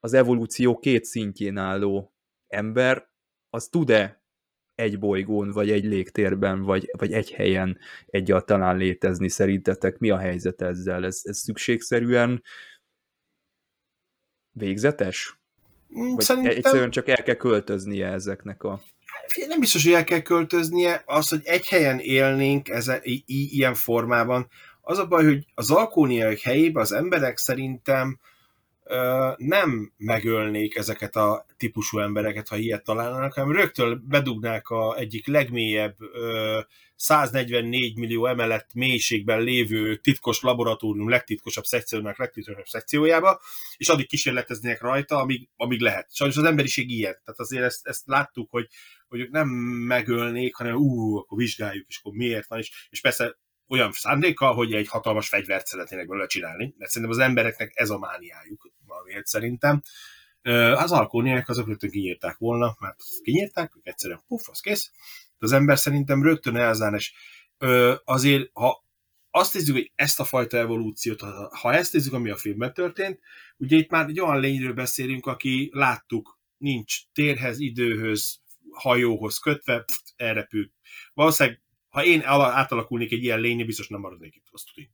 [0.00, 2.14] az evolúció két szintjén álló
[2.46, 3.08] ember,
[3.50, 4.25] az tud-e
[4.76, 9.98] egy bolygón, vagy egy légtérben, vagy, vagy egy helyen egyáltalán létezni szerintetek?
[9.98, 11.04] Mi a helyzet ezzel?
[11.04, 12.42] Ez, ez szükségszerűen
[14.52, 15.38] végzetes?
[15.98, 18.82] Mm, Vagy Szerintem egyszerűen csak el kell költöznie ezeknek a...
[19.48, 21.02] nem biztos, hogy el kell költöznie.
[21.06, 24.48] Az, hogy egy helyen élnénk ezen, i- i- ilyen formában,
[24.80, 28.18] az a baj, hogy az alkóniai helyében az emberek szerintem
[29.36, 35.96] nem megölnék ezeket a típusú embereket, ha ilyet találnának, hanem rögtön bedugnák a egyik legmélyebb
[36.00, 36.60] ö,
[36.96, 43.40] 144 millió emelet mélységben lévő titkos laboratórium legtitkosabb szekciónak legtitkosabb szekciójába,
[43.76, 46.14] és addig kísérleteznék rajta, amíg, amíg lehet.
[46.14, 47.20] Sajnos az emberiség ilyen.
[47.24, 48.68] Tehát azért ezt, ezt láttuk, hogy,
[49.08, 49.48] hogy nem
[49.86, 53.36] megölnék, hanem ú, akkor vizsgáljuk, és akkor miért van, és, és persze
[53.68, 57.98] olyan szándékkal, hogy egy hatalmas fegyvert szeretnének belőle csinálni, mert szerintem az embereknek ez a
[57.98, 58.70] mániájuk
[59.06, 59.82] valamiért szerintem.
[60.74, 64.92] Az alkóniák azok rögtön kinyírták volna, mert kinyírták, ők egyszerűen puff, az kész.
[65.38, 67.12] De az ember szerintem rögtön elzán, és
[68.04, 68.84] azért, ha
[69.30, 73.20] azt nézzük, hogy ezt a fajta evolúciót, ha ezt nézzük, ami a filmben történt,
[73.56, 78.40] ugye itt már egy olyan lényről beszélünk, aki láttuk, nincs térhez, időhöz,
[78.70, 80.70] hajóhoz kötve, pff, elrepül.
[81.14, 84.90] Valószínűleg ha én ala- átalakulnék egy ilyen lénye, biztos nem maradnék itt, azt tudni.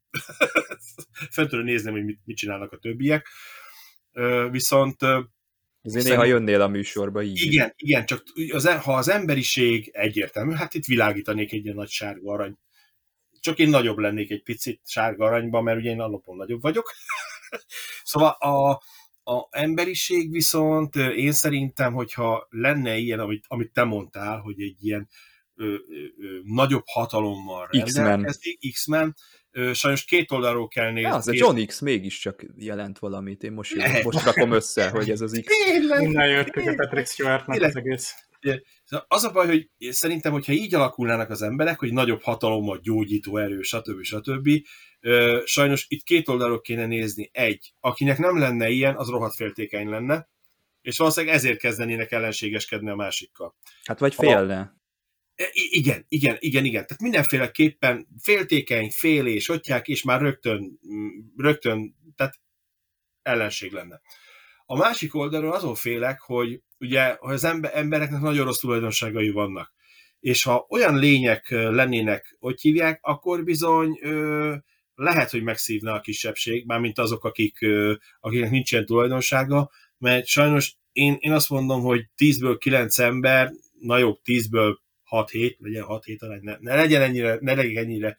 [1.36, 3.26] Fentről nézném, hogy mit, mit csinálnak a többiek.
[3.26, 3.61] Ö,
[4.50, 4.96] Viszont
[5.84, 7.40] Azért néha jönnél a műsorba így.
[7.40, 12.32] igen, igen, csak az, ha az emberiség egyértelmű, hát itt világítanék egy ilyen nagy sárga
[12.32, 12.58] arany.
[13.40, 16.92] Csak én nagyobb lennék egy picit sárga aranyban, mert ugye én alapon nagyobb vagyok.
[18.04, 18.70] szóval a,
[19.32, 25.08] a emberiség viszont én szerintem, hogyha lenne ilyen, amit, amit te mondtál, hogy egy ilyen
[25.62, 25.76] ö, ö,
[26.42, 28.06] nagyobb hatalommal X-Men.
[28.06, 29.14] rendelkezik, X-Men,
[29.72, 31.00] sajnos két oldalról kell nézni.
[31.00, 34.04] Ja, az a John X mégiscsak jelent valamit, én most, Lehet.
[34.04, 35.52] most rakom össze, hogy ez az X.
[36.00, 38.14] Innen jött ugye Patrick Stewartnak az egész.
[39.08, 43.60] Az a baj, hogy szerintem, hogyha így alakulnának az emberek, hogy nagyobb hatalommal, gyógyító erő,
[43.62, 44.02] stb.
[44.02, 44.48] stb.
[45.44, 47.30] Sajnos itt két oldalról kéne nézni.
[47.32, 50.28] Egy, akinek nem lenne ilyen, az rohadt féltékeny lenne,
[50.82, 53.56] és valószínűleg ezért kezdenének ellenségeskedni a másikkal.
[53.84, 54.80] Hát vagy félne.
[55.34, 56.86] E, Igen, igen, igen, igen.
[56.86, 62.40] Tehát mindenféleképpen féltékeny, félés, ottják, és már rögtön, mm, rögtön, tehát
[63.22, 64.00] ellenség lenne.
[64.66, 69.72] A másik oldalról azon félek, hogy ugye hogy az ember, embereknek nagyon rossz tulajdonságai vannak.
[70.20, 74.54] És ha olyan lények lennének, hogy hívják, akkor bizony ö,
[74.94, 80.76] lehet, hogy megszívna a kisebbség, mármint azok, akik, ö, akiknek nincs ilyen tulajdonsága, mert sajnos
[80.92, 84.76] én, én azt mondom, hogy 10-ből 9 ember, na jó, 10-ből
[85.12, 88.16] 6-7, legyen 6-7 arány, ne, ne legyen ennyire, ne legyen ennyire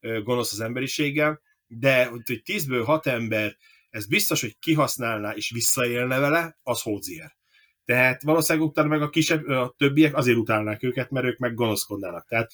[0.00, 3.56] gonosz az emberiséggel, de hogy hogy 10-ből 6 ember
[3.90, 7.36] ez biztos, hogy kihasználná és visszaélne vele, az hódzier.
[7.84, 12.26] Tehát valószínűleg utána meg a kisebb, a többiek azért utálnák őket, mert ők meg gonoszkodnának.
[12.26, 12.50] Tehát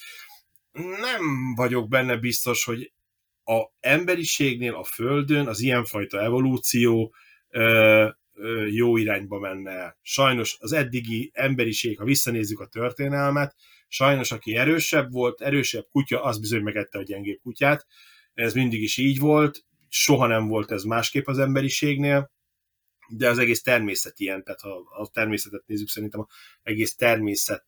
[1.00, 2.92] nem vagyok benne biztos, hogy
[3.44, 7.14] a emberiségnél a Földön az ilyenfajta evolúció
[7.48, 9.96] ö, ö, jó irányba menne.
[10.02, 13.54] Sajnos az eddigi emberiség, ha visszanézzük a történelmet,
[13.92, 17.86] sajnos aki erősebb volt, erősebb kutya, az bizony megette a gyengébb kutyát.
[18.34, 22.30] Ez mindig is így volt, soha nem volt ez másképp az emberiségnél,
[23.08, 24.70] de az egész természet ilyen, tehát ha
[25.02, 26.26] a természetet nézzük, szerintem az
[26.62, 27.64] egész természet,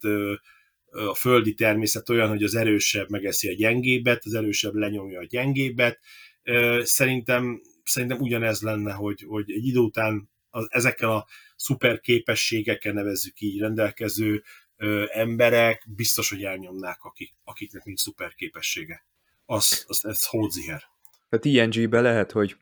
[0.91, 6.01] a földi természet olyan, hogy az erősebb megeszi a gyengébbet, az erősebb lenyomja a gyengébbet.
[6.43, 12.93] Ö, Szerintem, szerintem ugyanez lenne, hogy, hogy egy idő után az, ezekkel a szuper képességekkel
[12.93, 14.43] nevezzük így rendelkező
[14.83, 19.05] ö, emberek biztos, hogy elnyomnák, akik, akiknek nincs szuper képessége.
[19.47, 20.83] Az, az, ez hódziher.
[21.29, 22.57] Tehát ING-be lehet, hogy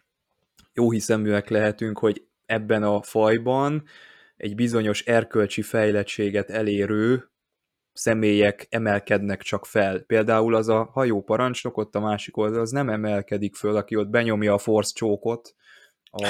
[0.73, 3.85] jó hiszeműek lehetünk, hogy ebben a fajban
[4.37, 7.31] egy bizonyos erkölcsi fejlettséget elérő
[7.93, 10.01] személyek emelkednek csak fel.
[10.01, 14.09] Például az a hajó parancsnok ott a másik oldal, az nem emelkedik föl, aki ott
[14.09, 15.55] benyomja a force csókot
[16.11, 16.29] a,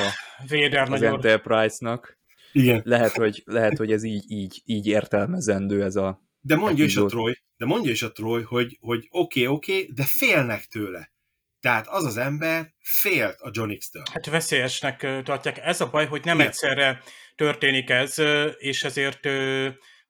[0.49, 2.20] Véder az Enterprise-nak.
[2.53, 2.83] Igen.
[2.85, 7.01] Lehet, hogy, lehet, hogy ez így, így, így értelmezendő ez a De mondja is a
[7.01, 7.11] epizód.
[7.11, 11.13] Troy, de mondja is a Troy, hogy hogy oké, okay, oké, okay, de félnek tőle.
[11.61, 14.03] Tehát az az ember félt a John X-től.
[14.13, 15.59] Hát veszélyesnek tartják.
[15.59, 16.47] Ez a baj, hogy nem Igen.
[16.49, 17.03] egyszerre
[17.35, 18.19] történik ez,
[18.57, 19.25] és ezért,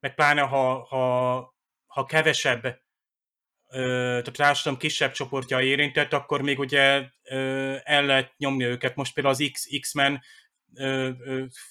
[0.00, 1.54] meg pláne ha, ha,
[1.86, 2.64] ha kevesebb,
[4.24, 7.08] a társadalom kisebb csoportja érintett, akkor még ugye
[7.82, 8.94] el lehet nyomni őket.
[8.94, 10.20] Most például az X, X-Men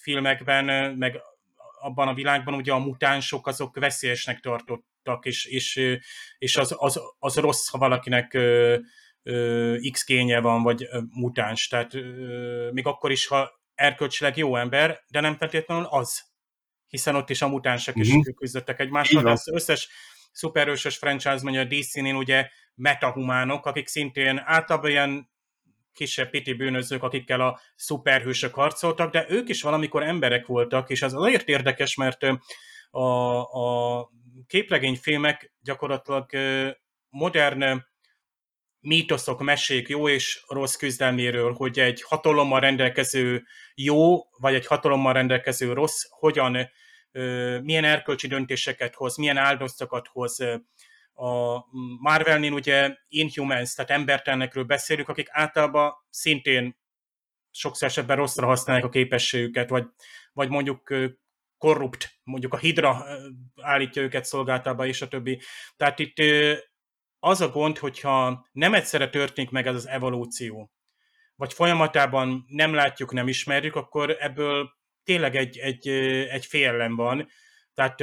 [0.01, 1.21] filmekben, meg
[1.81, 5.97] abban a világban ugye a mutánsok azok veszélyesnek tartottak, és, és,
[6.37, 8.37] és az, az, az rossz, ha valakinek
[9.91, 11.67] X génye van, vagy mutáns.
[11.67, 11.93] Tehát
[12.71, 16.27] még akkor is, ha erkölcsileg jó ember, de nem feltétlenül az.
[16.87, 18.19] Hiszen ott is a mutánsok is Mhm.
[18.35, 19.27] küzdöttek egymással.
[19.27, 19.89] Az összes
[20.31, 25.29] szuperhősös franchise, mondja a DC-nél ugye metahumánok, akik szintén általában ilyen
[25.99, 31.13] kisebb piti bűnözők, akikkel a szuperhősök harcoltak, de ők is valamikor emberek voltak, és ez
[31.13, 32.25] azért érdekes, mert
[32.91, 33.05] a,
[33.41, 34.09] a
[34.47, 36.29] képregényfilmek gyakorlatilag
[37.09, 37.85] modern
[38.79, 43.43] mítoszok, mesék jó és rossz küzdelméről, hogy egy hatalommal rendelkező
[43.75, 46.69] jó, vagy egy hatalommal rendelkező rossz, hogyan,
[47.61, 50.37] milyen erkölcsi döntéseket hoz, milyen áldozatokat hoz.
[51.19, 51.65] A
[51.99, 56.77] Marvelnél ugye Inhumans, tehát embertelenekről beszélünk, akik általában szintén
[57.51, 59.85] sokszor esetben rosszra használják a képességüket, vagy,
[60.33, 60.93] vagy mondjuk
[61.57, 63.27] korrupt, mondjuk a Hydra ö,
[63.61, 65.41] állítja őket szolgáltába, és a többi.
[65.77, 66.21] Tehát itt
[67.19, 70.71] az a gond, hogyha nem egyszerre történik meg ez az evolúció,
[71.35, 74.69] vagy folyamatában nem látjuk, nem ismerjük, akkor ebből
[75.03, 75.87] tényleg egy, egy,
[76.29, 77.29] egy félelem van.
[77.73, 78.01] Tehát,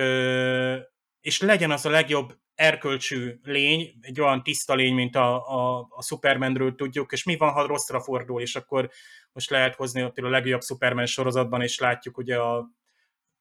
[1.20, 6.02] és legyen az a legjobb erkölcsű lény, egy olyan tiszta lény, mint a, a, a
[6.02, 8.90] Supermanről tudjuk, és mi van, ha rosszra fordul, és akkor
[9.32, 12.70] most lehet hozni például a legjobb Superman sorozatban, és látjuk ugye a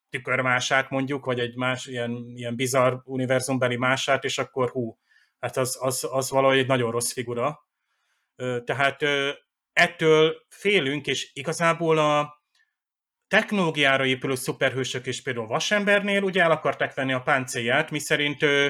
[0.09, 4.97] tükörmását mondjuk, vagy egy más ilyen, ilyen bizarr univerzumbeli mását, és akkor hú,
[5.39, 7.68] hát az, az, az valahogy egy nagyon rossz figura.
[8.63, 9.01] Tehát
[9.74, 12.43] ettől félünk, és igazából a
[13.28, 18.68] technológiára épülő szuperhősök is például Vasembernél ugye el akarták venni a páncélját, miszerint ö,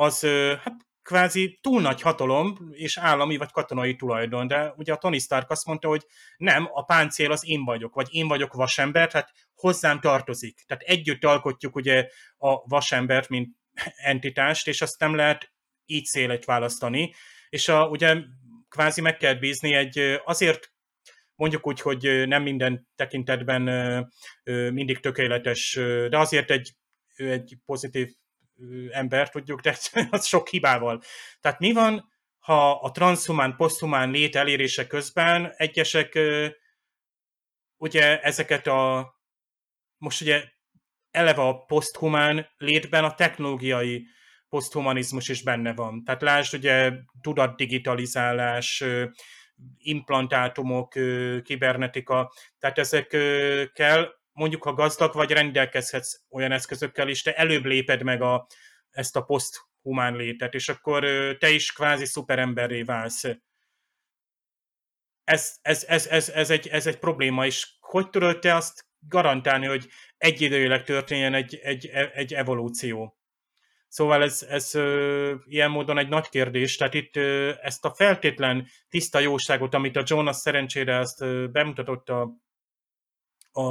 [0.00, 0.20] az
[0.62, 5.50] hát kvázi túl nagy hatalom és állami vagy katonai tulajdon, de ugye a Tony Stark
[5.50, 10.00] azt mondta, hogy nem, a páncél az én vagyok, vagy én vagyok vasember, tehát hozzám
[10.00, 10.64] tartozik.
[10.66, 13.56] Tehát együtt alkotjuk ugye a vasembert, mint
[14.12, 15.52] entitást, és azt nem lehet
[15.86, 17.14] így szélet választani.
[17.48, 18.16] És a, ugye
[18.68, 20.72] kvázi meg kell bízni egy azért
[21.34, 23.62] mondjuk úgy, hogy nem minden tekintetben
[24.72, 25.74] mindig tökéletes,
[26.08, 26.72] de azért egy,
[27.16, 28.12] egy pozitív
[28.90, 29.76] ember tudjuk, de
[30.10, 31.02] az sok hibával.
[31.40, 32.08] Tehát mi van,
[32.38, 36.18] ha a transhumán, poszthumán lét elérése közben egyesek
[37.76, 39.14] ugye ezeket a
[39.98, 40.44] most ugye
[41.10, 44.06] eleve a poszthumán létben a technológiai
[44.48, 46.04] poszthumanizmus is benne van.
[46.04, 48.84] Tehát lásd ugye tudatdigitalizálás,
[49.76, 50.94] implantátumok,
[51.42, 58.22] kibernetika, tehát ezekkel mondjuk ha gazdag vagy, rendelkezhetsz olyan eszközökkel is, te előbb léped meg
[58.22, 58.46] a,
[58.90, 61.04] ezt a poszthumán létet, és akkor
[61.38, 63.24] te is kvázi szuperemberré válsz.
[65.24, 69.66] Ez, ez, ez, ez, ez, egy, ez egy probléma, és hogy tudod te azt garantálni,
[69.66, 73.18] hogy egyidejűleg történjen egy, egy, egy evolúció?
[73.88, 78.66] Szóval ez, ez ö, ilyen módon egy nagy kérdés, tehát itt ö, ezt a feltétlen
[78.88, 82.30] tiszta jóságot, amit a Jonas szerencsére ezt ö, bemutatott a,
[83.52, 83.62] a,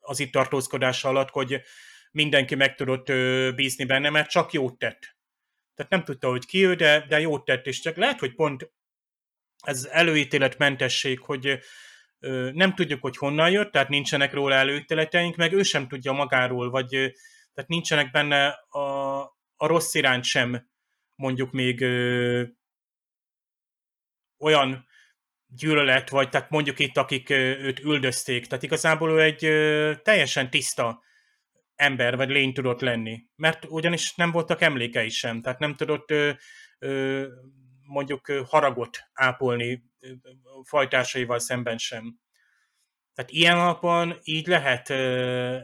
[0.00, 1.60] az itt tartózkodása alatt, hogy
[2.10, 3.06] mindenki meg tudott
[3.54, 5.16] bízni benne, mert csak jót tett.
[5.74, 8.72] Tehát nem tudta, hogy ki ő, de, de jót tett, és csak lehet, hogy pont
[9.62, 11.58] ez előítéletmentesség, hogy
[12.52, 16.88] nem tudjuk, hogy honnan jött, tehát nincsenek róla előítéleteink, meg ő sem tudja magáról, vagy
[17.54, 19.20] tehát nincsenek benne a,
[19.56, 20.68] a rossz iránt sem
[21.14, 22.42] mondjuk még ö,
[24.38, 24.86] olyan
[25.46, 28.46] gyűlölet, vagy tehát mondjuk itt, akik őt üldözték.
[28.46, 29.38] Tehát igazából ő egy
[30.02, 31.02] teljesen tiszta
[31.74, 33.24] ember, vagy lény tudott lenni.
[33.36, 36.12] Mert ugyanis nem voltak emlékei sem, tehát nem tudott
[37.82, 39.82] mondjuk haragot ápolni
[40.64, 42.18] fajtásaival szemben sem.
[43.14, 44.90] Tehát ilyen alapon így lehet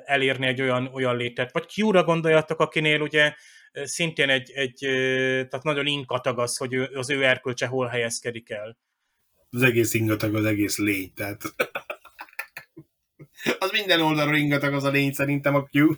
[0.07, 1.53] elérni egy olyan, olyan létet.
[1.53, 3.35] Vagy Q-ra gondoljatok, akinél ugye
[3.72, 4.78] szintén egy, egy
[5.49, 8.76] tehát nagyon inkatag az, hogy az ő erkölcse hol helyezkedik el.
[9.55, 11.43] Az egész ingatag, az egész lény, tehát...
[13.59, 15.95] az minden oldalról ingatag az a lény szerintem a Q.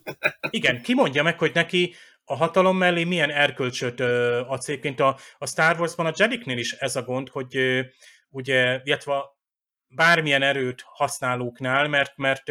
[0.50, 1.94] Igen, ki mondja meg, hogy neki
[2.24, 4.00] a hatalom mellé milyen erkölcsöt
[4.48, 4.68] adsz.
[4.68, 7.84] Egyébként a, a Star Wars-ban a Jediknél is ez a gond, hogy
[8.30, 9.22] ugye, illetve
[9.86, 12.44] bármilyen erőt használóknál, mert, mert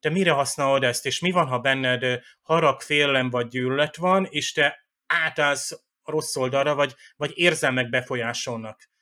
[0.00, 4.52] te mire használod ezt, és mi van, ha benned harag, félelem vagy gyűlölet van, és
[4.52, 5.72] te átállsz
[6.02, 8.92] a rossz oldalra, vagy, vagy érzelmek befolyásolnak.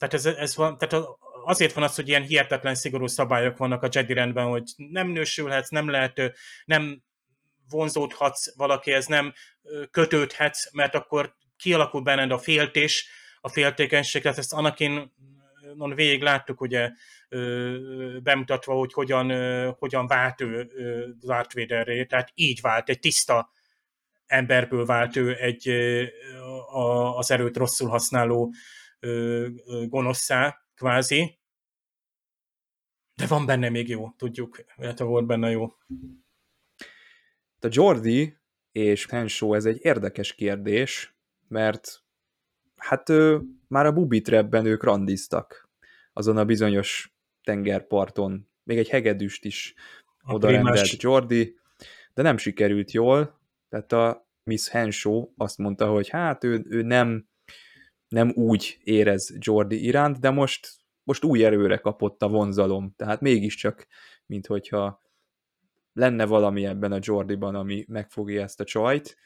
[0.00, 1.06] Tehát, ez, ez van, tehát
[1.44, 5.68] azért van az, hogy ilyen hihetetlen szigorú szabályok vannak a Jedi rendben, hogy nem nősülhetsz,
[5.68, 6.32] nem lehet,
[6.64, 7.02] nem
[7.68, 9.32] vonzódhatsz valakihez, nem
[9.90, 13.08] kötődhetsz, mert akkor kialakul benned a féltés,
[13.40, 15.12] a féltékenység, tehát ezt Anakin
[15.74, 16.90] non végig láttuk ugye
[18.22, 19.30] bemutatva, hogy hogyan,
[19.78, 20.70] hogyan vált ő
[21.20, 23.50] Darth Vaderré, tehát így vált, egy tiszta
[24.26, 25.68] emberből vált ő egy
[27.16, 28.52] az erőt rosszul használó
[29.88, 31.38] gonoszszá, kvázi.
[33.14, 35.64] De van benne még jó, tudjuk, illetve volt benne jó.
[37.60, 38.36] A Jordi
[38.72, 41.14] és Henshaw ez egy érdekes kérdés,
[41.48, 42.02] mert
[42.76, 45.68] hát ő, már a Bubi Trapben ők randiztak
[46.12, 48.48] azon a bizonyos tengerparton.
[48.62, 49.74] Még egy hegedűst is
[50.26, 51.58] oda rendelt Jordi,
[52.14, 57.28] de nem sikerült jól, tehát a Miss Henshaw azt mondta, hogy hát ő, ő nem,
[58.10, 60.68] nem úgy érez Jordi iránt, de most,
[61.02, 63.86] most új erőre kapott a vonzalom, tehát mégiscsak,
[64.26, 65.02] mint hogyha
[65.92, 69.16] lenne valami ebben a Jordiban, ami megfogja ezt a csajt,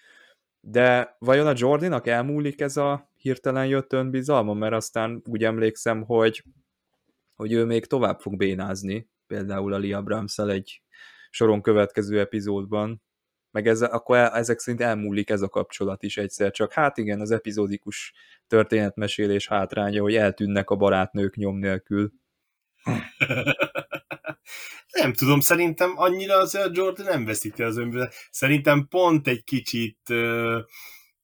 [0.61, 6.45] de vajon a Jordinak elmúlik ez a hirtelen jött önbizalma, mert aztán úgy emlékszem, hogy,
[7.35, 10.83] hogy ő még tovább fog bénázni, például a Lia brahms egy
[11.31, 13.03] soron következő epizódban,
[13.55, 17.31] meg ez, akkor ezek szerint elmúlik ez a kapcsolat is egyszer, csak hát igen, az
[17.31, 18.13] epizódikus
[18.47, 22.13] történetmesélés hátránya, hogy eltűnnek a barátnők nyom nélkül.
[25.01, 28.09] nem tudom, szerintem annyira az a Jordan nem veszíti az önből.
[28.31, 30.01] Szerintem pont egy kicsit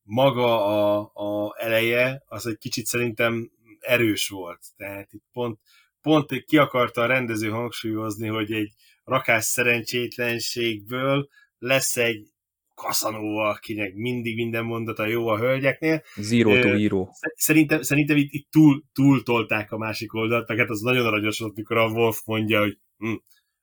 [0.02, 3.50] maga a, a eleje, az egy kicsit szerintem
[3.80, 4.60] erős volt.
[4.76, 5.58] Tehát itt pont,
[6.00, 8.72] pont ki akarta a rendező hangsúlyozni, hogy egy
[9.04, 11.28] rakás szerencsétlenségből
[11.60, 12.32] lesz egy
[12.74, 16.02] Kaszanóva, akinek mindig minden mondata jó a hölgyeknél.
[16.16, 17.08] Zero to hero.
[17.34, 21.38] Szerintem, szerintem itt, itt túl, túl tolták a másik oldalt, meg hát az nagyon aranyos
[21.38, 23.14] volt, mikor a Wolf mondja, hogy hm,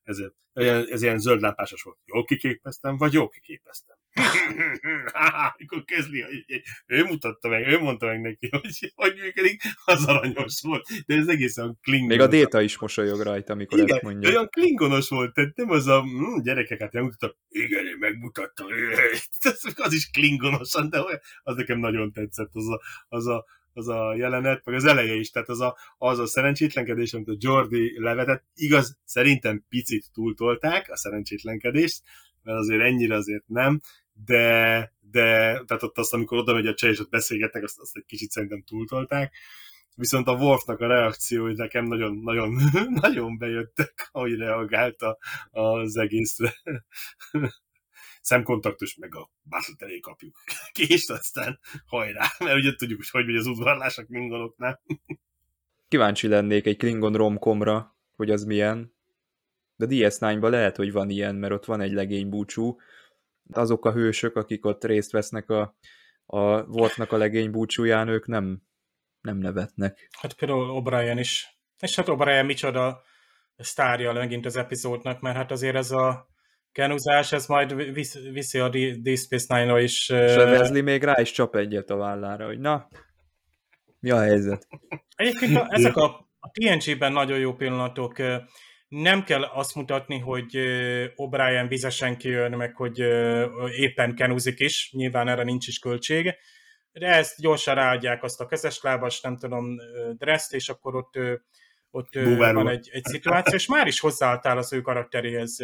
[0.03, 0.17] ez,
[0.89, 1.97] ez ilyen zöldlápásos volt.
[2.05, 3.96] Jól kiképeztem, vagy jól kiképeztem?
[5.57, 6.25] Amikor kezdi,
[6.85, 10.85] ő mutatta meg, ő mondta meg neki, hogy hogy működik, az aranyos volt.
[11.05, 12.17] De ez egészen klingonos.
[12.17, 14.29] Még a Déta is mosolyog rajta, amikor igen, ezt mondja.
[14.29, 18.67] olyan klingonos volt, tehát nem az a hm, gyerekeket hát megmutatta, igen, én megmutattam,
[19.75, 20.99] az is klingonosan, de
[21.43, 23.45] az nekem nagyon tetszett, az a, az a
[23.77, 27.35] az a jelenet, meg az eleje is, tehát az a, az a szerencsétlenkedés, amit a
[27.37, 32.01] Jordi levetett, igaz, szerintem picit túltolták a szerencsétlenkedést,
[32.43, 33.79] mert azért ennyire azért nem,
[34.25, 35.23] de, de
[35.65, 38.31] tehát ott azt, amikor oda megy a cseh, és ott beszélgetnek, azt, azt egy kicsit
[38.31, 39.35] szerintem túltolták.
[39.95, 42.57] Viszont a Worfnak a reakciói nekem nagyon, nagyon,
[43.01, 45.17] nagyon bejöttek, ahogy reagálta
[45.49, 46.53] az egészre.
[48.21, 50.35] Szemkontaktus, meg a bátot elé kapjuk.
[50.71, 54.81] Kést, aztán hajrá, mert ugye tudjuk, hogy hogy megy az udvarlás a klingonoknál.
[55.87, 58.95] Kíváncsi lennék egy Klingon romkomra, hogy az milyen.
[59.75, 62.77] De DS9-ban lehet, hogy van ilyen, mert ott van egy legény búcsú,
[63.51, 65.77] azok a hősök, akik ott részt vesznek a,
[66.25, 68.61] a Worfnak a legény búcsúján, ők nem,
[69.21, 70.09] nem nevetnek.
[70.19, 71.59] Hát például O'Brien is.
[71.79, 73.01] És hát O'Brien micsoda
[73.57, 76.27] sztárja megint az epizódnak, mert hát azért ez a
[76.71, 80.09] kenuzás, ez majd visz, viszi a Deep Space Nine-ra is.
[80.09, 82.87] És a Wesley még rá is csap egyet a vállára, hogy na,
[83.99, 84.67] mi a helyzet?
[85.15, 88.17] Egyébként ezek a, a TNG-ben nagyon jó pillanatok
[88.87, 90.49] nem kell azt mutatni, hogy
[91.15, 92.99] O'Brien vizesen kijön, meg hogy
[93.75, 96.35] éppen kenúzik is, nyilván erre nincs is költség,
[96.91, 99.75] de ezt gyorsan ráadják azt a kezes lábas, nem tudom,
[100.17, 101.19] dreszt, és akkor ott,
[101.91, 105.57] ott van egy, egy szituáció, és már is hozzáadtál az ő karakteréhez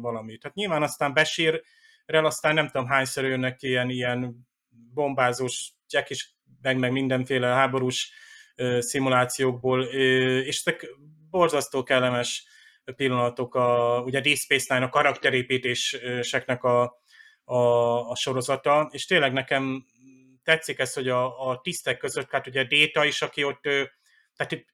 [0.00, 0.40] valamit.
[0.40, 4.48] Tehát nyilván aztán besírrel, aztán nem tudom hányszor jönnek ilyen, ilyen
[4.94, 8.12] bombázós, Jack is, meg, meg mindenféle háborús
[8.78, 10.86] szimulációkból, és ezek
[11.30, 12.44] borzasztó kellemes
[12.96, 17.00] pillanatok, a, ugye Deep Space Nine a karakterépítéseknek a,
[17.44, 17.56] a,
[18.10, 19.84] a sorozata, és tényleg nekem
[20.42, 23.62] tetszik ez, hogy a, a tisztek között, hát ugye Déta is, aki ott,
[24.36, 24.66] tehát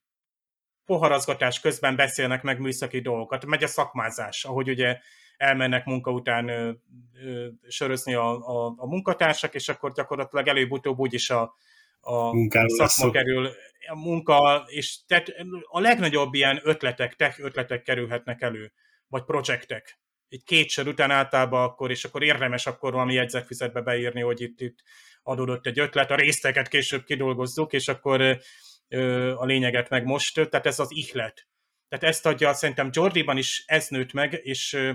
[0.85, 4.99] poharazgatás közben beszélnek meg műszaki dolgokat, megy a szakmázás, ahogy ugye
[5.37, 6.73] elmennek munka után ö,
[7.25, 11.55] ö, sörözni a, a, a munkatársak, és akkor gyakorlatilag előbb-utóbb úgyis a,
[12.07, 13.11] a szakma szó.
[13.11, 13.51] kerül,
[13.89, 18.73] a munka, és tehát a legnagyobb ilyen ötletek, tech ötletek kerülhetnek elő,
[19.07, 20.01] vagy projektek.
[20.29, 24.61] egy két sor után általában akkor, és akkor érdemes akkor valami jegyzetfüzetbe beírni, hogy itt,
[24.61, 24.79] itt
[25.23, 28.39] adódott egy ötlet, a részteket később kidolgozzuk, és akkor
[28.89, 31.49] ö, a lényeget meg most, tehát ez az ihlet.
[31.89, 34.93] Tehát ezt adja, szerintem Jordiban is ez nőtt meg, és ö,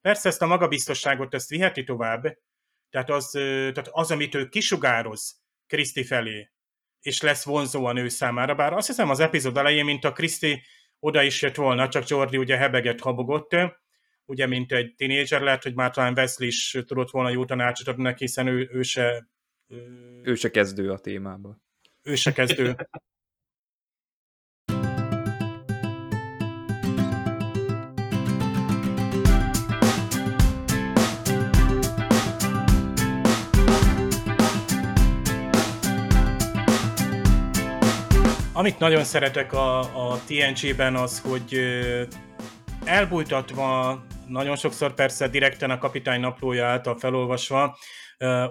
[0.00, 2.38] persze ezt a magabiztosságot, ezt viheti tovább,
[2.90, 6.53] tehát az, ö, tehát az amit ő kisugároz Kriszti felé,
[7.04, 10.62] és lesz vonzó a nő számára, bár azt hiszem az epizód elején, mint a Kriszti
[10.98, 13.56] oda is jött volna, csak Jordi ugye hebeget habogott,
[14.24, 18.02] ugye, mint egy tinédzser, lehet, hogy már talán Wesley is tudott volna jó tanácsot adni
[18.02, 19.28] neki, hiszen ő, ő se...
[20.22, 21.62] Ő se kezdő a témában.
[22.02, 22.76] Ő se kezdő.
[38.56, 41.58] Amit nagyon szeretek a, a TNG-ben az, hogy
[42.84, 47.76] elbújtatva, nagyon sokszor persze direkten a kapitány naplója által felolvasva,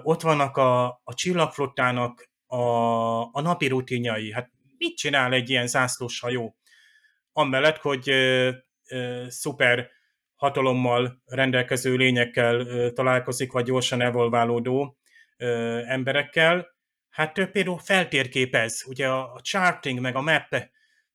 [0.02, 2.62] ott vannak a, a csillagflottának a,
[3.20, 4.32] a napi rutinjai.
[4.32, 6.56] Hát mit csinál egy ilyen zászlós hajó?
[7.32, 8.10] Amellett, hogy
[9.28, 9.90] szuper
[10.34, 14.98] hatalommal rendelkező lényekkel találkozik, vagy gyorsan evolválódó
[15.86, 16.73] emberekkel,
[17.14, 20.48] hát például feltérképez, ugye a, charting, meg a map,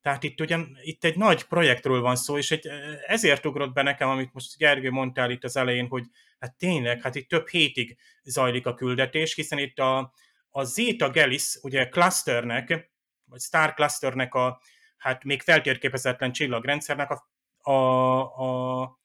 [0.01, 2.67] tehát itt ugye itt egy nagy projektről van szó, és egy,
[3.07, 6.03] ezért ugrott be nekem, amit most Gergő mondtál itt az elején, hogy
[6.39, 10.13] hát tényleg, hát itt több hétig zajlik a küldetés, hiszen itt a,
[10.49, 12.91] a Zeta Gelis, ugye clusternek,
[13.25, 14.61] vagy Star Clusternek a
[14.97, 17.29] hát még feltérképezetlen csillagrendszernek a,
[17.71, 18.99] a, a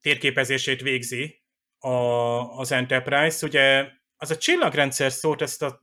[0.00, 1.42] térképezését végzi
[1.78, 1.88] a,
[2.58, 3.46] az Enterprise.
[3.46, 5.82] Ugye az a csillagrendszer szót, ezt a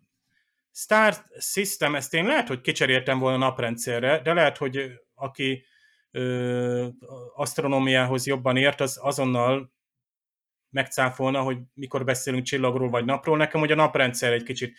[0.72, 5.66] Star System, ezt én lehet, hogy kicseréltem volna naprendszerre, de lehet, hogy aki
[6.12, 6.88] ö,
[7.36, 9.74] asztronómiához jobban ért, az azonnal
[10.70, 13.38] megcáfolna, hogy mikor beszélünk csillagról vagy napról.
[13.38, 14.78] Nekem hogy a naprendszer egy kicsit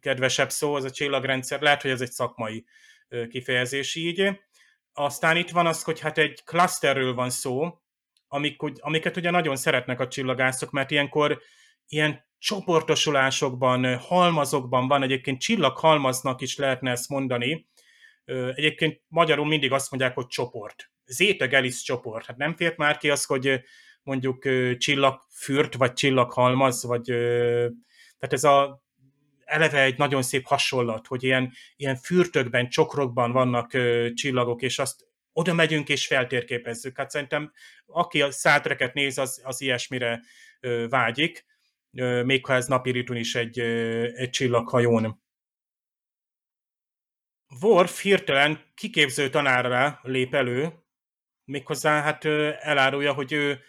[0.00, 2.64] kedvesebb szó, az a csillagrendszer, lehet, hogy ez egy szakmai
[3.28, 4.40] kifejezés így.
[4.92, 7.80] Aztán itt van az, hogy hát egy klaszterről van szó,
[8.32, 11.40] amik, amiket ugye nagyon szeretnek a csillagászok, mert ilyenkor
[11.88, 17.68] ilyen csoportosulásokban, halmazokban van, egyébként csillaghalmaznak is lehetne ezt mondani.
[18.54, 20.90] Egyébként magyarul mindig azt mondják, hogy csoport.
[21.04, 22.26] Zeta Gelis csoport.
[22.26, 23.60] Hát nem fért már ki az, hogy
[24.02, 27.04] mondjuk csillagfürt, vagy csillaghalmaz, vagy
[28.18, 28.82] tehát ez a
[29.44, 33.70] eleve egy nagyon szép hasonlat, hogy ilyen, ilyen fürtökben, csokrokban vannak
[34.14, 35.09] csillagok, és azt
[35.40, 36.96] oda megyünk és feltérképezzük.
[36.96, 37.52] Hát szerintem
[37.86, 40.20] aki a szátreket néz, az, az ilyesmire
[40.88, 41.44] vágyik,
[42.24, 43.58] még ha ez napi ritun is egy,
[44.14, 45.22] egy csillaghajón.
[47.60, 50.72] Worf hirtelen kiképző tanárra lép elő,
[51.44, 52.24] méghozzá hát
[52.60, 53.60] elárulja, hogy ő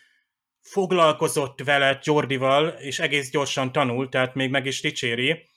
[0.60, 5.50] foglalkozott vele Jordival, és egész gyorsan tanult, tehát még meg is dicséri.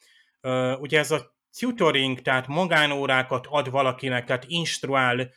[0.79, 5.31] Ugye ez a tutoring, tehát magánórákat ad valakinek, tehát instruál,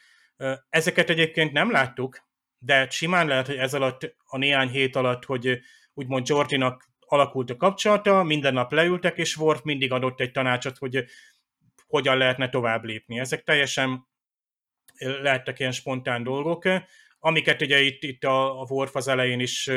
[0.69, 2.25] ezeket egyébként nem láttuk,
[2.59, 5.59] de simán lehet, hogy ez alatt, a néhány hét alatt, hogy
[5.93, 11.05] úgymond Jordinak alakult a kapcsolata, minden nap leültek, és Worf mindig adott egy tanácsot, hogy
[11.87, 13.19] hogyan lehetne tovább lépni.
[13.19, 14.07] Ezek teljesen
[14.97, 16.63] lehettek ilyen spontán dolgok,
[17.19, 19.69] amiket ugye itt, itt a, a Worf az elején is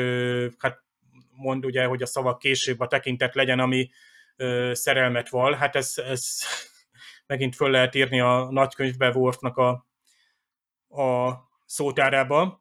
[0.57, 0.83] hát
[1.29, 3.89] mond ugye, hogy a szavak később a tekintet legyen, ami
[4.35, 5.53] ö, szerelmet val.
[5.53, 6.27] Hát ez, ez
[7.27, 9.87] megint föl lehet írni a nagykönyvbe Worfnak a,
[10.91, 11.33] a
[11.65, 12.59] szótárába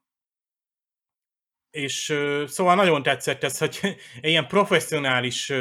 [1.71, 2.05] és
[2.47, 3.81] szóval nagyon tetszett ez, hogy
[4.21, 5.53] ilyen professzionális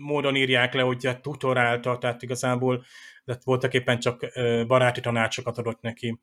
[0.00, 2.84] módon írják le, hogy hát tutorálta, tehát igazából
[3.24, 4.26] de voltak éppen csak
[4.66, 6.20] baráti tanácsokat adott neki.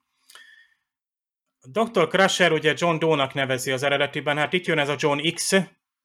[1.61, 2.07] Dr.
[2.07, 5.53] Crusher ugye John Doe-nak nevezi az eredetiben, hát itt jön ez a John X,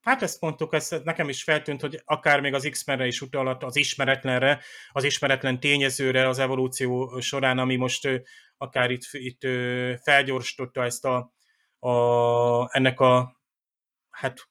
[0.01, 3.77] hát ezt mondtuk, ez nekem is feltűnt, hogy akár még az X-menre is utalat, az
[3.77, 4.61] ismeretlenre,
[4.93, 8.09] az ismeretlen tényezőre az evolúció során, ami most
[8.57, 9.41] akár itt, itt
[10.03, 11.35] felgyorsította ezt a
[11.79, 13.41] a, ennek a
[14.11, 14.49] hát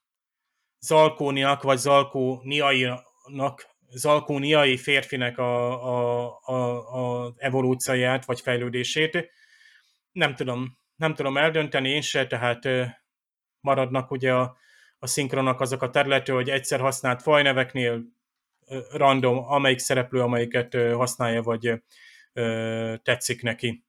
[0.78, 9.30] zalkóniak, vagy zalkóniainak, zalkóniai férfinek a, a, a, a evolúcióját, vagy fejlődését.
[10.12, 12.68] Nem tudom, nem tudom eldönteni én se, tehát
[13.60, 14.56] maradnak ugye a,
[14.98, 18.02] a szinkronak azok a területű, hogy egyszer használt fajneveknél
[18.92, 21.82] random, amelyik szereplő, amelyiket használja, vagy
[23.02, 23.85] tetszik neki.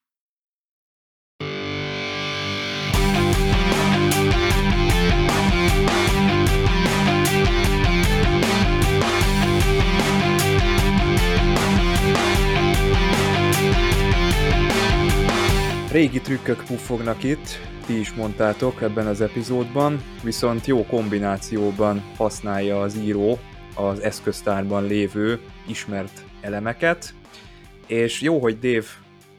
[15.91, 17.47] Régi trükkök puffognak itt.
[17.85, 23.39] ti is mondtátok ebben az epizódban, viszont jó kombinációban használja az író
[23.75, 27.13] az eszköztárban lévő ismert elemeket,
[27.85, 28.85] és jó, hogy Dave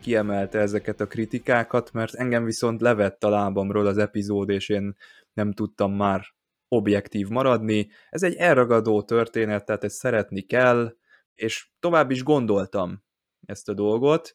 [0.00, 4.96] kiemelte ezeket a kritikákat, mert engem viszont levett a lábamról az epizód, és én
[5.32, 6.22] nem tudtam már
[6.68, 7.88] objektív maradni.
[8.10, 10.96] Ez egy elragadó történet, tehát ezt szeretni kell,
[11.34, 13.02] és tovább is gondoltam
[13.46, 14.34] ezt a dolgot,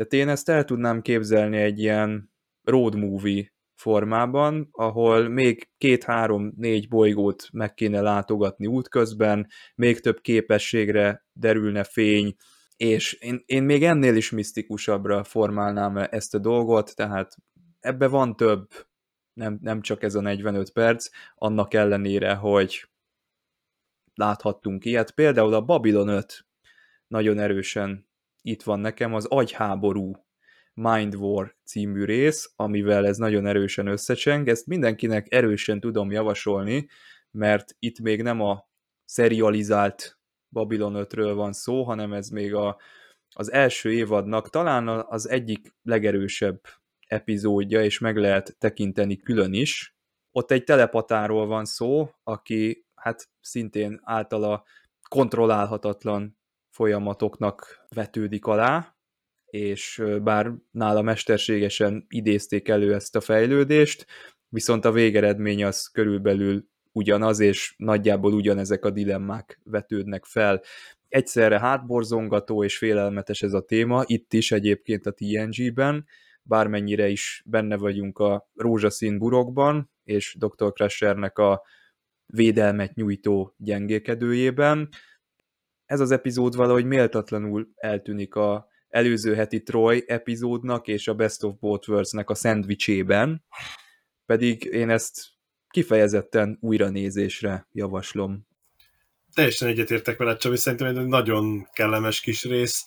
[0.00, 2.32] tehát én ezt el tudnám képzelni egy ilyen
[2.62, 11.84] road movie formában, ahol még két-három-négy bolygót meg kéne látogatni útközben, még több képességre derülne
[11.84, 12.36] fény,
[12.76, 17.36] és én, én még ennél is misztikusabbra formálnám ezt a dolgot, tehát
[17.80, 18.68] ebbe van több,
[19.32, 22.88] nem, nem csak ez a 45 perc, annak ellenére, hogy
[24.14, 25.10] láthattunk ilyet.
[25.10, 26.46] Például a Babylon 5
[27.06, 28.09] nagyon erősen
[28.42, 30.12] itt van nekem, az agyháború
[30.74, 34.48] Mind War című rész, amivel ez nagyon erősen összecseng.
[34.48, 36.86] Ezt mindenkinek erősen tudom javasolni,
[37.30, 38.68] mert itt még nem a
[39.04, 40.18] serializált
[40.48, 42.80] Babylon 5-ről van szó, hanem ez még a,
[43.34, 46.60] az első évadnak talán az egyik legerősebb
[47.06, 49.96] epizódja, és meg lehet tekinteni külön is.
[50.30, 54.64] Ott egy telepatáról van szó, aki hát szintén általa
[55.08, 56.39] kontrollálhatatlan
[56.80, 58.96] folyamatoknak vetődik alá,
[59.46, 64.06] és bár nála mesterségesen idézték elő ezt a fejlődést,
[64.48, 70.62] viszont a végeredmény az körülbelül ugyanaz, és nagyjából ugyanezek a dilemmák vetődnek fel.
[71.08, 76.06] Egyszerre hátborzongató és félelmetes ez a téma, itt is egyébként a TNG-ben,
[76.42, 80.72] bármennyire is benne vagyunk a rózsaszín burokban, és Dr.
[80.72, 81.62] Crushernek a
[82.26, 84.88] védelmet nyújtó gyengékedőjében.
[85.90, 91.54] Ez az epizód valahogy méltatlanul eltűnik a előző heti Troy epizódnak és a Best of
[91.60, 93.44] Both Worlds-nek a szendvicsében,
[94.26, 95.28] pedig én ezt
[95.70, 98.46] kifejezetten újra nézésre javaslom.
[99.34, 102.86] Teljesen egyetértek veled, Csabi, szerintem egy nagyon kellemes kis rész,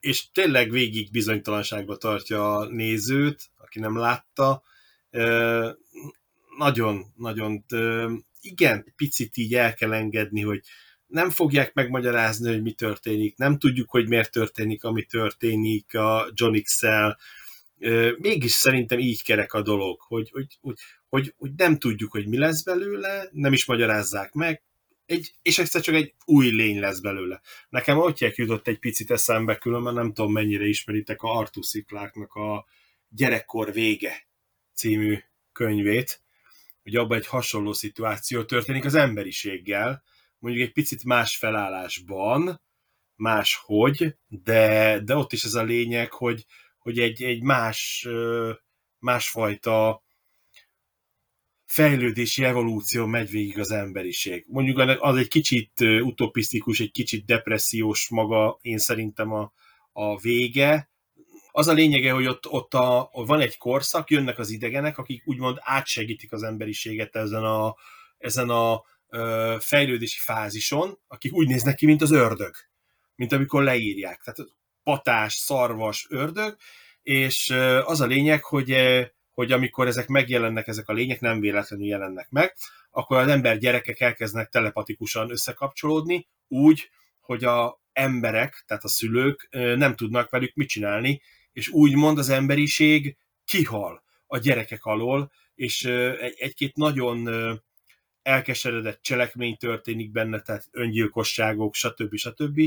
[0.00, 4.62] és tényleg végig bizonytalanságba tartja a nézőt, aki nem látta.
[6.58, 7.64] Nagyon, nagyon,
[8.40, 10.60] igen, picit így el kell engedni, hogy
[11.06, 16.60] nem fogják megmagyarázni, hogy mi történik, nem tudjuk, hogy miért történik, ami történik a John
[16.62, 17.18] X-el,
[18.18, 20.78] mégis szerintem így kerek a dolog, hogy, hogy, hogy,
[21.08, 24.62] hogy, hogy nem tudjuk, hogy mi lesz belőle, nem is magyarázzák meg,
[25.06, 27.40] egy, és egyszer csak egy új lény lesz belőle.
[27.68, 31.86] Nekem Otyek jutott egy picit eszembe, különben nem tudom mennyire ismeritek a Arthur C.
[31.86, 32.66] Clarke-nak a
[33.08, 34.26] Gyerekkor vége
[34.74, 35.18] című
[35.52, 36.20] könyvét,
[36.82, 40.02] hogy abban egy hasonló szituáció történik az emberiséggel,
[40.46, 42.60] mondjuk egy picit más felállásban,
[43.16, 46.44] máshogy, de, de ott is ez a lényeg, hogy,
[46.78, 48.08] hogy egy, egy más,
[48.98, 50.04] másfajta
[51.64, 54.44] fejlődési evolúció megy végig az emberiség.
[54.48, 59.52] Mondjuk az egy kicsit utopisztikus, egy kicsit depressziós maga, én szerintem a,
[59.92, 60.90] a vége.
[61.50, 65.58] Az a lényege, hogy ott, ott a, van egy korszak, jönnek az idegenek, akik úgymond
[65.60, 67.74] átsegítik az emberiséget ezen a,
[68.18, 72.54] ezen a ö, fejlődési fázison, akik úgy néznek ki, mint az ördög,
[73.14, 74.22] mint amikor leírják.
[74.22, 74.50] Tehát
[74.82, 76.56] patás, szarvas, ördög,
[77.02, 77.50] és
[77.84, 78.76] az a lényeg, hogy
[79.36, 82.54] hogy amikor ezek megjelennek, ezek a lények nem véletlenül jelennek meg,
[82.90, 86.90] akkor az ember gyerekek elkezdenek telepatikusan összekapcsolódni, úgy,
[87.20, 93.16] hogy a emberek, tehát a szülők nem tudnak velük mit csinálni, és úgymond az emberiség
[93.44, 95.84] kihal a gyerekek alól, és
[96.36, 97.28] egy-két nagyon
[98.26, 102.16] elkeseredett cselekmény történik benne, tehát öngyilkosságok, stb.
[102.16, 102.60] stb.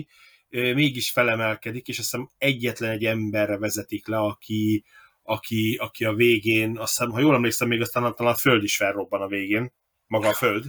[0.50, 4.84] Mégis felemelkedik, és azt hiszem egyetlen egy emberre vezetik le, aki,
[5.24, 8.76] aki, aki a végén, azt hiszem, ha jól emlékszem, még aztán talán a föld is
[8.76, 9.74] felrobban a végén,
[10.08, 10.66] maga a föld,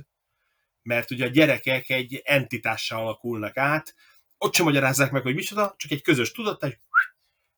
[0.83, 3.95] mert ugye a gyerekek egy entitással alakulnak át,
[4.39, 6.63] ott sem magyarázzák meg, hogy micsoda, csak egy közös tudat,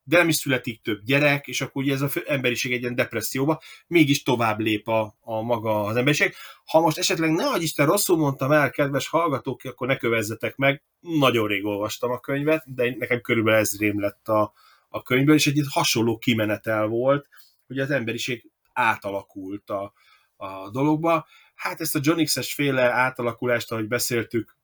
[0.03, 3.61] de nem is születik több gyerek, és akkor ugye ez az emberiség egy ilyen depresszióba,
[3.87, 6.33] mégis tovább lép a, a maga az emberiség.
[6.65, 10.83] Ha most esetleg ne hogy Isten rosszul mondtam el, kedves hallgatók, akkor ne kövezzetek meg,
[10.99, 14.53] nagyon rég olvastam a könyvet, de nekem körülbelül ez rém lett a,
[14.89, 17.27] a könyvből, és egy hasonló kimenetel volt,
[17.67, 19.93] hogy az emberiség átalakult a,
[20.35, 21.27] a dologba.
[21.55, 24.57] Hát ezt a John X-es féle átalakulást, ahogy beszéltük,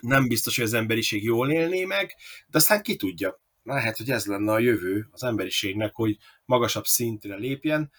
[0.00, 2.14] nem biztos, hogy az emberiség jól élné meg,
[2.46, 3.40] de aztán ki tudja.
[3.62, 7.90] Lehet, hogy ez lenne a jövő az emberiségnek, hogy magasabb szintre lépjen,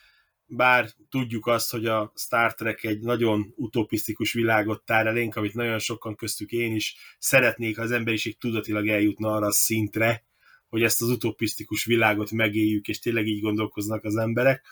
[0.45, 5.79] bár tudjuk azt, hogy a Star Trek egy nagyon utopisztikus világot tár elénk, amit nagyon
[5.79, 10.23] sokan köztük én is szeretnék, ha az emberiség tudatilag eljutna arra a szintre,
[10.69, 14.65] hogy ezt az utopisztikus világot megéljük, és tényleg így gondolkoznak az emberek.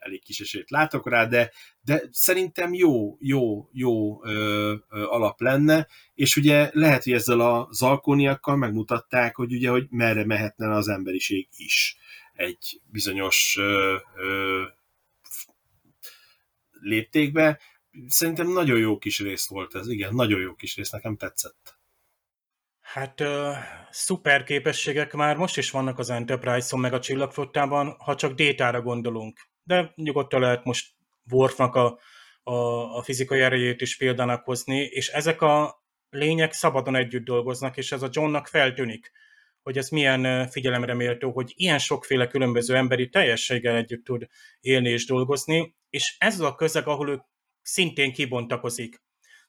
[0.00, 5.86] Elég kis esélyt látok rá, de, de szerintem jó, jó, jó ö, ö, alap lenne,
[6.14, 11.48] és ugye lehet, hogy ezzel a zalkóniakkal megmutatták, hogy ugye, hogy merre mehetne az emberiség
[11.56, 11.96] is
[12.32, 14.62] egy bizonyos ö, ö,
[16.80, 17.60] léptékbe.
[18.06, 21.78] Szerintem nagyon jó kis rész volt ez, igen, nagyon jó kis rész, nekem tetszett.
[22.80, 23.56] Hát uh,
[23.90, 29.49] szuper képességek már most is vannak az Enterprise-on, meg a csillagflottában, ha csak détára gondolunk.
[29.62, 30.88] De nyugodtan lehet most
[31.30, 31.98] Worfnak a,
[32.42, 32.54] a,
[32.96, 38.02] a fizikai erejét is példának hozni, és ezek a lények szabadon együtt dolgoznak, és ez
[38.02, 39.10] a Johnnak feltűnik,
[39.62, 44.26] hogy ez milyen figyelemre méltó, hogy ilyen sokféle különböző emberi teljességgel együtt tud
[44.60, 47.22] élni és dolgozni, és ez a közeg, ahol ő
[47.62, 49.02] szintén kibontakozik.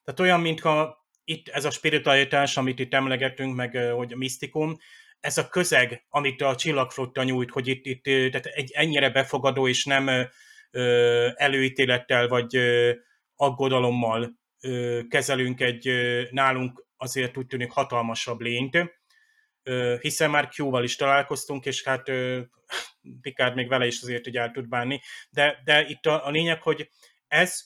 [0.04, 4.76] Tehát olyan, mintha itt ez a spiritualitás, amit itt emlegetünk, meg hogy a misztikum,
[5.22, 9.84] ez a közeg, amit a csillagflotta nyújt, hogy itt, itt tehát egy ennyire befogadó és
[9.84, 10.28] nem
[11.34, 12.56] előítélettel vagy
[13.36, 14.32] aggodalommal
[15.08, 15.90] kezelünk egy
[16.30, 18.78] nálunk azért úgy tűnik hatalmasabb lényt,
[20.00, 22.10] hiszen már Q-val is találkoztunk, és hát
[23.20, 25.00] Picard még vele is azért így el tud bánni,
[25.30, 26.88] de, de itt a, a lényeg, hogy
[27.28, 27.60] ez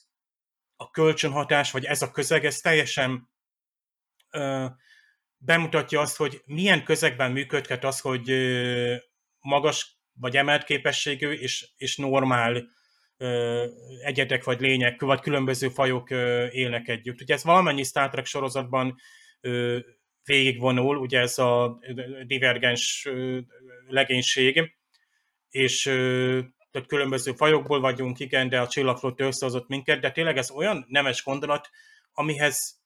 [0.76, 3.30] a kölcsönhatás, vagy ez a közeg, ez teljesen
[4.30, 4.66] ö,
[5.38, 8.30] bemutatja azt, hogy milyen közegben működhet az, hogy
[9.40, 12.68] magas vagy emelt képességű és, és normál
[14.02, 16.10] egyedek vagy lények, vagy különböző fajok
[16.50, 17.20] élnek együtt.
[17.20, 18.96] Ugye ez valamennyi Star Trek sorozatban
[20.24, 21.78] végigvonul, ugye ez a
[22.26, 23.08] divergens
[23.86, 24.76] legénység,
[25.50, 25.82] és
[26.70, 31.22] tehát különböző fajokból vagyunk, igen, de a csillagflotta összehozott minket, de tényleg ez olyan nemes
[31.22, 31.70] gondolat,
[32.12, 32.84] amihez,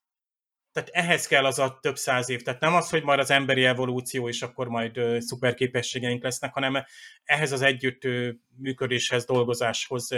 [0.72, 2.42] tehát ehhez kell az a több száz év.
[2.42, 6.52] Tehát nem az, hogy majd az emberi evolúció, és akkor majd uh, szuper képességeink lesznek,
[6.52, 6.84] hanem
[7.24, 8.02] ehhez az együtt
[8.56, 10.08] működéshez, dolgozáshoz.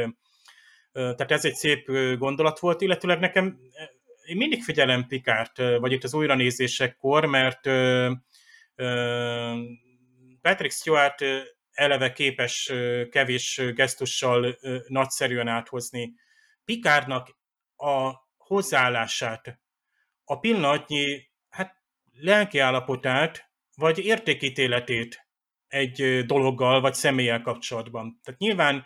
[0.92, 3.59] Tehát ez egy szép gondolat volt, illetőleg nekem
[4.24, 7.61] én mindig figyelem Pikárt, vagy itt az újranézésekkor, mert
[10.40, 11.24] Patrick Stewart
[11.72, 12.72] eleve képes
[13.11, 16.14] kevés gesztussal nagyszerűen áthozni
[16.64, 17.36] Pikárnak
[17.76, 19.61] a hozzáállását,
[20.33, 25.26] a pillanatnyi hát, lelkiállapotát, vagy értékítéletét
[25.68, 28.20] egy dologgal, vagy személlyel kapcsolatban.
[28.24, 28.85] Tehát nyilván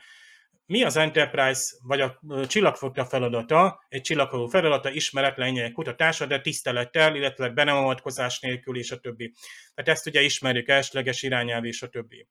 [0.67, 7.49] mi az Enterprise, vagy a csillagflotta feladata, egy csillagfogó feladata, ismeretlen kutatása, de tisztelettel, illetve
[7.49, 9.33] benemavatkozás nélkül, és a többi.
[9.75, 12.29] Tehát ezt ugye ismerjük, elsleges irányelv, és a többi.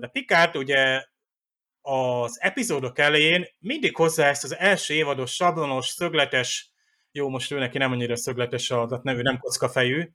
[0.00, 1.04] De Picard ugye
[1.80, 6.74] az epizódok elején mindig hozzá ezt az első évados sablonos, szögletes,
[7.16, 10.08] jó, most ő neki nem annyira szögletes a nevű, nem kockafejű,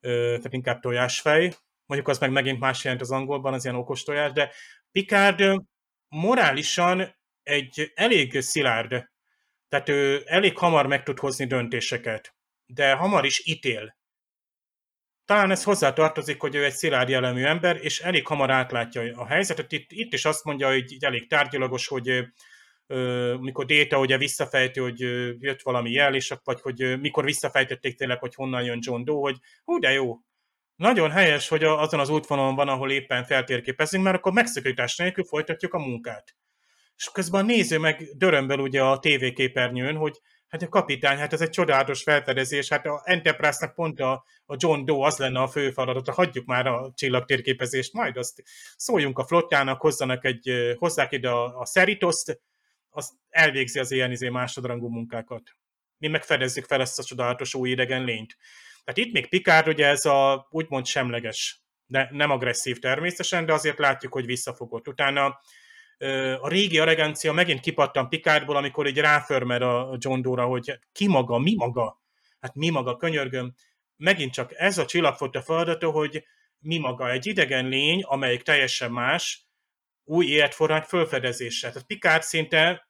[0.00, 1.52] tehát inkább tojásfej,
[1.86, 4.52] mondjuk az meg megint más jelent az angolban, az ilyen okos tojás, de
[4.92, 5.62] Picard
[6.08, 9.10] morálisan egy elég szilárd,
[9.68, 12.34] tehát ő elég hamar meg tud hozni döntéseket,
[12.66, 13.96] de hamar is ítél.
[15.24, 19.26] Talán ez hozzá tartozik, hogy ő egy szilárd jellemű ember, és elég hamar átlátja a
[19.26, 19.72] helyzetet.
[19.72, 22.24] Itt, itt is azt mondja, hogy elég tárgyalagos, hogy
[23.40, 25.00] mikor Déta ugye visszafejti, hogy
[25.38, 29.36] jött valami jel, és vagy hogy mikor visszafejtették tényleg, hogy honnan jön John Doe, hogy
[29.64, 30.18] hú, de jó,
[30.76, 35.74] nagyon helyes, hogy azon az útvonalon van, ahol éppen feltérképezünk, mert akkor megszakítás nélkül folytatjuk
[35.74, 36.36] a munkát.
[36.96, 41.40] És közben a néző meg dörömbel ugye a tévéképernyőn, hogy hát a kapitány, hát ez
[41.40, 45.70] egy csodálatos felfedezés, hát a Enterprise-nak pont a, a John Doe az lenne a fő
[45.70, 48.42] feladata, hagyjuk már a csillagtérképezést, majd azt
[48.76, 52.40] szóljunk a flottának, hozzanak egy, hozzák ide a, a Szeritoszt,
[52.96, 55.42] az elvégzi az ilyen izé másodrangú munkákat.
[55.98, 58.36] Mi megfedezzük fel ezt a csodálatos új idegen lényt.
[58.84, 63.78] Tehát itt még Picard ugye ez a úgymond semleges, de nem agresszív természetesen, de azért
[63.78, 64.88] látjuk, hogy visszafogott.
[64.88, 65.40] Utána
[66.40, 71.38] a régi arrogancia megint kipattan Picardból, amikor egy ráförmer a John Dora, hogy ki maga,
[71.38, 72.02] mi maga,
[72.40, 73.54] hát mi maga, könyörgöm.
[73.96, 76.24] Megint csak ez a csillagfotta feladata, hogy
[76.58, 79.46] mi maga egy idegen lény, amelyik teljesen más,
[80.04, 81.68] új életforrán fölfedezése.
[81.68, 82.85] Tehát Picard szinte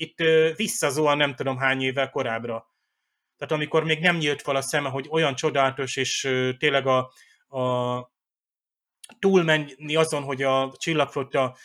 [0.00, 0.18] itt
[0.56, 2.68] visszazuhan nem tudom hány évvel korábbra.
[3.36, 6.28] Tehát amikor még nem nyílt fel a szeme, hogy olyan csodálatos, és
[6.58, 6.98] tényleg a,
[7.58, 8.12] a
[9.18, 11.56] túlmenni azon, hogy a csillagflotta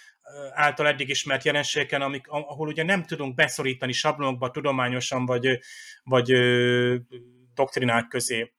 [0.54, 5.60] által eddig ismert jelenségeken, amik, ahol ugye nem tudunk beszorítani sablonokba tudományosan, vagy,
[6.04, 6.32] vagy
[7.54, 8.54] doktrinák közé.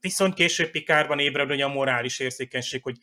[0.00, 2.96] Viszont később Pikárban ébred a morális érzékenység, hogy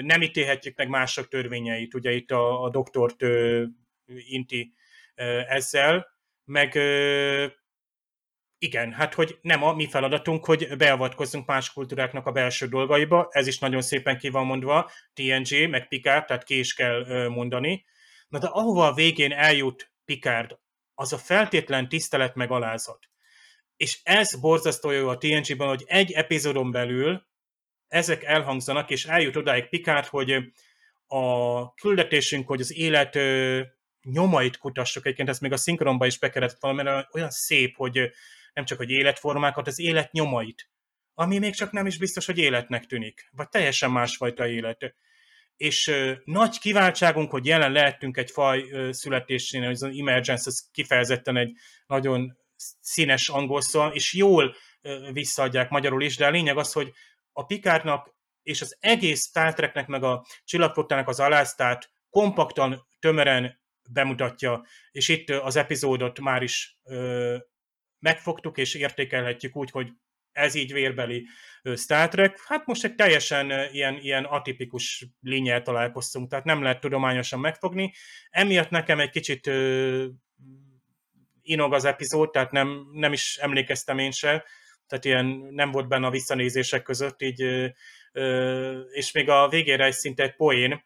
[0.00, 3.24] nem ítélhetjük meg mások törvényeit, ugye itt a, a doktort
[4.06, 4.72] inti
[5.48, 6.06] ezzel,
[6.44, 6.74] meg
[8.58, 13.46] igen, hát hogy nem a mi feladatunk, hogy beavatkozzunk más kultúráknak a belső dolgaiba, ez
[13.46, 17.84] is nagyon szépen ki van mondva, TNG, meg Picard, tehát ki is kell mondani.
[18.28, 20.58] Na de ahova a végén eljut Picard,
[20.94, 23.08] az a feltétlen tisztelet meg alázat.
[23.76, 27.26] És ez borzasztó jó a TNG-ben, hogy egy epizódon belül
[27.88, 30.36] ezek elhangzanak, és eljut odáig Picard, hogy
[31.06, 33.18] a küldetésünk, hogy az élet
[34.04, 38.10] nyomait kutassuk, egyébként ezt még a szinkronba is bekeretett valami, olyan szép, hogy
[38.52, 40.68] nem csak hogy életformákat, az élet nyomait,
[41.14, 44.94] ami még csak nem is biztos, hogy életnek tűnik, vagy teljesen másfajta élet.
[45.56, 51.36] És ö, nagy kiváltságunk, hogy jelen lehetünk egy faj ö, születésén, az emergence, az kifejezetten
[51.36, 51.52] egy
[51.86, 52.38] nagyon
[52.80, 56.92] színes angol szó, és jól ö, visszaadják magyarul is, de a lényeg az, hogy
[57.32, 64.64] a Pikárnak és az egész Star Treknek, meg a csillagflottának az aláztát kompaktan, tömören bemutatja,
[64.90, 67.36] és itt az epizódot már is ö,
[67.98, 69.88] megfogtuk, és értékelhetjük úgy, hogy
[70.32, 71.26] ez így vérbeli
[71.76, 72.40] Star Trek.
[72.46, 77.92] Hát most egy teljesen ilyen, ilyen atipikus lényel találkoztunk, tehát nem lehet tudományosan megfogni.
[78.30, 80.06] Emiatt nekem egy kicsit ö,
[81.42, 84.44] inog az epizód, tehát nem, nem is emlékeztem én se,
[84.86, 87.42] tehát ilyen nem volt benne a visszanézések között, így,
[88.12, 90.84] ö, és még a végére egy szinte egy poén,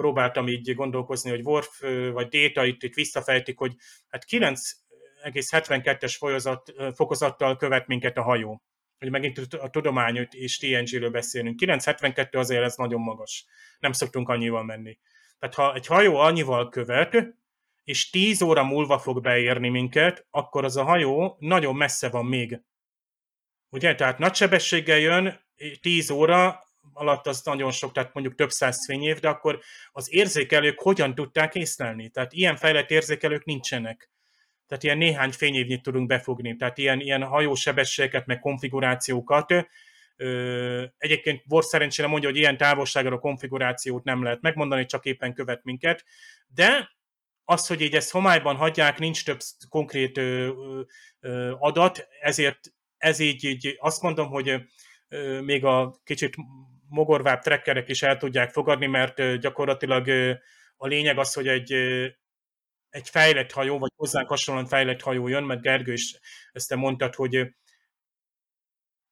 [0.00, 1.80] próbáltam így gondolkozni, hogy Worf
[2.12, 3.74] vagy Data itt, itt visszafejtik, hogy
[4.08, 8.62] hát 9,72-es folyozat, fokozattal követ minket a hajó.
[8.98, 11.56] Hogy megint a tudományot és TNG-ről beszélünk.
[11.56, 13.46] 972 azért ez nagyon magas.
[13.78, 14.98] Nem szoktunk annyival menni.
[15.38, 17.34] Tehát ha egy hajó annyival követ,
[17.84, 22.60] és 10 óra múlva fog beérni minket, akkor az a hajó nagyon messze van még.
[23.68, 23.94] Ugye?
[23.94, 25.40] Tehát nagy sebességgel jön,
[25.80, 29.60] 10 óra, alatt az nagyon sok, tehát mondjuk több száz fényév, de akkor
[29.92, 32.08] az érzékelők hogyan tudták észlelni?
[32.08, 34.10] Tehát ilyen fejlett érzékelők nincsenek.
[34.66, 36.56] Tehát ilyen néhány fényévnyit tudunk befogni.
[36.56, 39.54] Tehát ilyen, ilyen hajósebességeket, meg konfigurációkat.
[40.98, 45.64] Egyébként Vor szerencsére mondja, hogy ilyen távolságra a konfigurációt nem lehet megmondani, csak éppen követ
[45.64, 46.04] minket.
[46.46, 46.90] De
[47.44, 49.38] az, hogy így ezt homályban hagyják, nincs több
[49.68, 50.50] konkrét ö,
[51.20, 52.58] ö, adat, ezért
[52.96, 54.62] ez így, így azt mondom, hogy
[55.42, 56.36] még a kicsit
[56.90, 60.08] mogorvább trekkerek is el tudják fogadni, mert gyakorlatilag
[60.76, 61.72] a lényeg az, hogy egy,
[62.88, 66.18] egy fejlett hajó, vagy hozzánk hasonlóan fejlett hajó jön, mert Gergő is
[66.52, 67.54] ezt te mondtad, hogy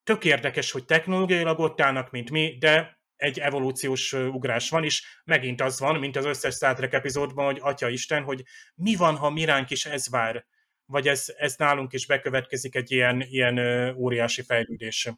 [0.02, 5.60] tök érdekes, hogy technológiailag ott állnak, mint mi, de egy evolúciós ugrás van, és megint
[5.60, 8.42] az van, mint az összes Star Trek epizódban, hogy Atya Isten, hogy
[8.74, 10.46] mi van, ha miránk is ez vár,
[10.84, 13.58] vagy ez, ez nálunk is bekövetkezik egy ilyen, ilyen
[13.96, 15.08] óriási fejlődés.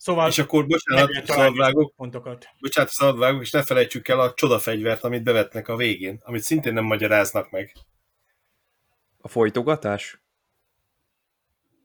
[0.00, 2.46] Szóval és akkor bocsánat, szabadvágok, pontokat.
[2.60, 6.84] bocsánat, szabadvágok, és ne felejtsük el a csodafegyvert, amit bevetnek a végén, amit szintén nem
[6.84, 7.72] magyaráznak meg.
[9.20, 10.20] A folytogatás?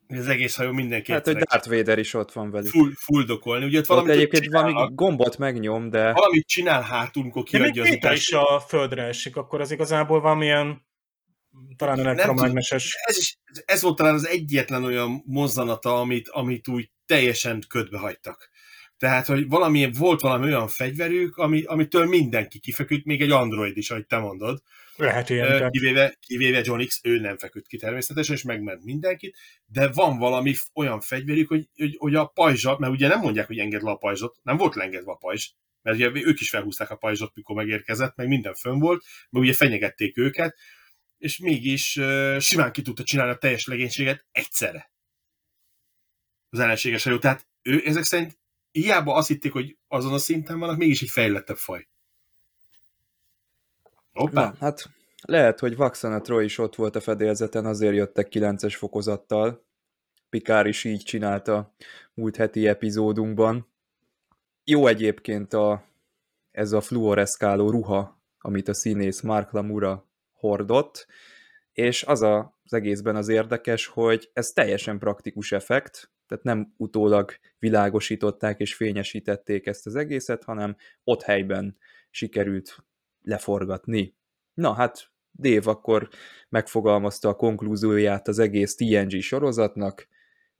[0.07, 1.11] Az egész hajó mindenki.
[1.11, 2.69] Hát, hogy Darth Vader is ott van velük.
[2.69, 3.65] Full, fulldokolni.
[3.65, 6.11] Ugye ott valamit egyébként valami gombot megnyom, de...
[6.11, 8.21] Valamit csinál hátul, amikor kiadja az utást.
[8.21, 10.85] is a földre esik, akkor az igazából valamilyen
[11.75, 12.95] talán elektromágneses.
[13.05, 18.49] Ez, is, ez volt talán az egyetlen olyan mozzanata, amit, amit úgy teljesen ködbe hagytak.
[18.97, 23.91] Tehát, hogy valami, volt valami olyan fegyverük, ami, amitől mindenki kifeküdt, még egy android is,
[23.91, 24.61] ahogy te mondod.
[24.95, 25.69] Lehet ilyen.
[25.71, 30.55] Kivéve, kivéve John X, ő nem feküdt ki természetesen, és megment mindenkit, de van valami
[30.73, 33.95] olyan fegyverük, hogy, hogy, hogy a pajzsat, mert ugye nem mondják, hogy enged le a
[33.95, 35.49] pajzsot, nem volt lengedve a pajzs,
[35.81, 39.53] mert ugye ők is felhúzták a pajzsot, mikor megérkezett, meg minden fönn volt, meg ugye
[39.53, 40.55] fenyegették őket,
[41.17, 44.91] és mégis uh, simán ki tudta csinálni a teljes legénységet egyszerre.
[46.49, 47.17] Az ellenséges hajó.
[47.17, 48.39] Tehát ő ezek szerint
[48.71, 51.87] hiába azt hitték, hogy azon a szinten vannak, mégis egy fejlettebb faj.
[54.11, 54.43] Hoppá.
[54.43, 54.89] Na, hát
[55.21, 59.65] lehet, hogy Vaxana Troy is ott volt a fedélzeten, azért jöttek 9-es fokozattal.
[60.29, 61.75] Pikár is így csinálta
[62.13, 63.67] múlt heti epizódunkban.
[64.63, 65.85] Jó egyébként a,
[66.51, 70.09] ez a fluoreszkáló ruha, amit a színész Mark Lamura
[70.45, 71.07] hordott,
[71.71, 77.31] és az a, az egészben az érdekes, hogy ez teljesen praktikus effekt, tehát nem utólag
[77.59, 81.77] világosították és fényesítették ezt az egészet, hanem ott helyben
[82.09, 82.77] sikerült
[83.21, 84.15] leforgatni.
[84.53, 86.09] Na hát Dave akkor
[86.49, 90.07] megfogalmazta a konklúzióját az egész TNG sorozatnak,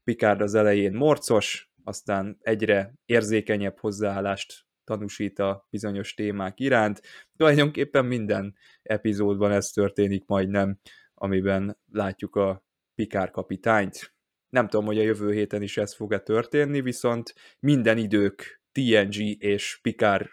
[0.04, 7.02] Picard az elején morcos, aztán egyre érzékenyebb hozzáállást tanúsít a bizonyos témák iránt.
[7.38, 10.80] Tulajdonképpen minden epizódban ez történik majdnem,
[11.14, 12.64] amiben látjuk a
[12.96, 14.14] Pikár kapitányt.
[14.50, 19.80] Nem tudom, hogy a jövő héten is ez fog-e történni, viszont minden idők TNG és
[19.82, 20.30] Pikár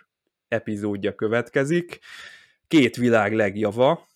[0.49, 1.99] epizódja következik.
[2.69, 4.09] Két világ legjava,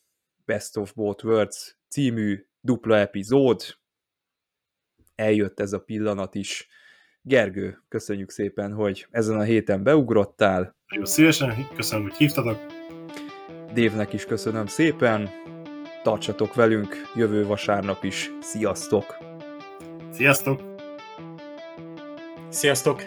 [0.45, 3.63] Best of Both Worlds című dupla epizód,
[5.15, 6.69] eljött ez a pillanat is.
[7.29, 10.77] Gergő, köszönjük szépen, hogy ezen a héten beugrottál.
[10.89, 12.59] Jó szívesen, köszönöm, hogy hívtatok.
[13.73, 15.31] Dévnek is köszönöm szépen.
[16.03, 18.31] Tartsatok velünk jövő vasárnap is.
[18.41, 19.17] Sziasztok!
[20.11, 20.61] Sziasztok!
[22.49, 23.03] Sziasztok!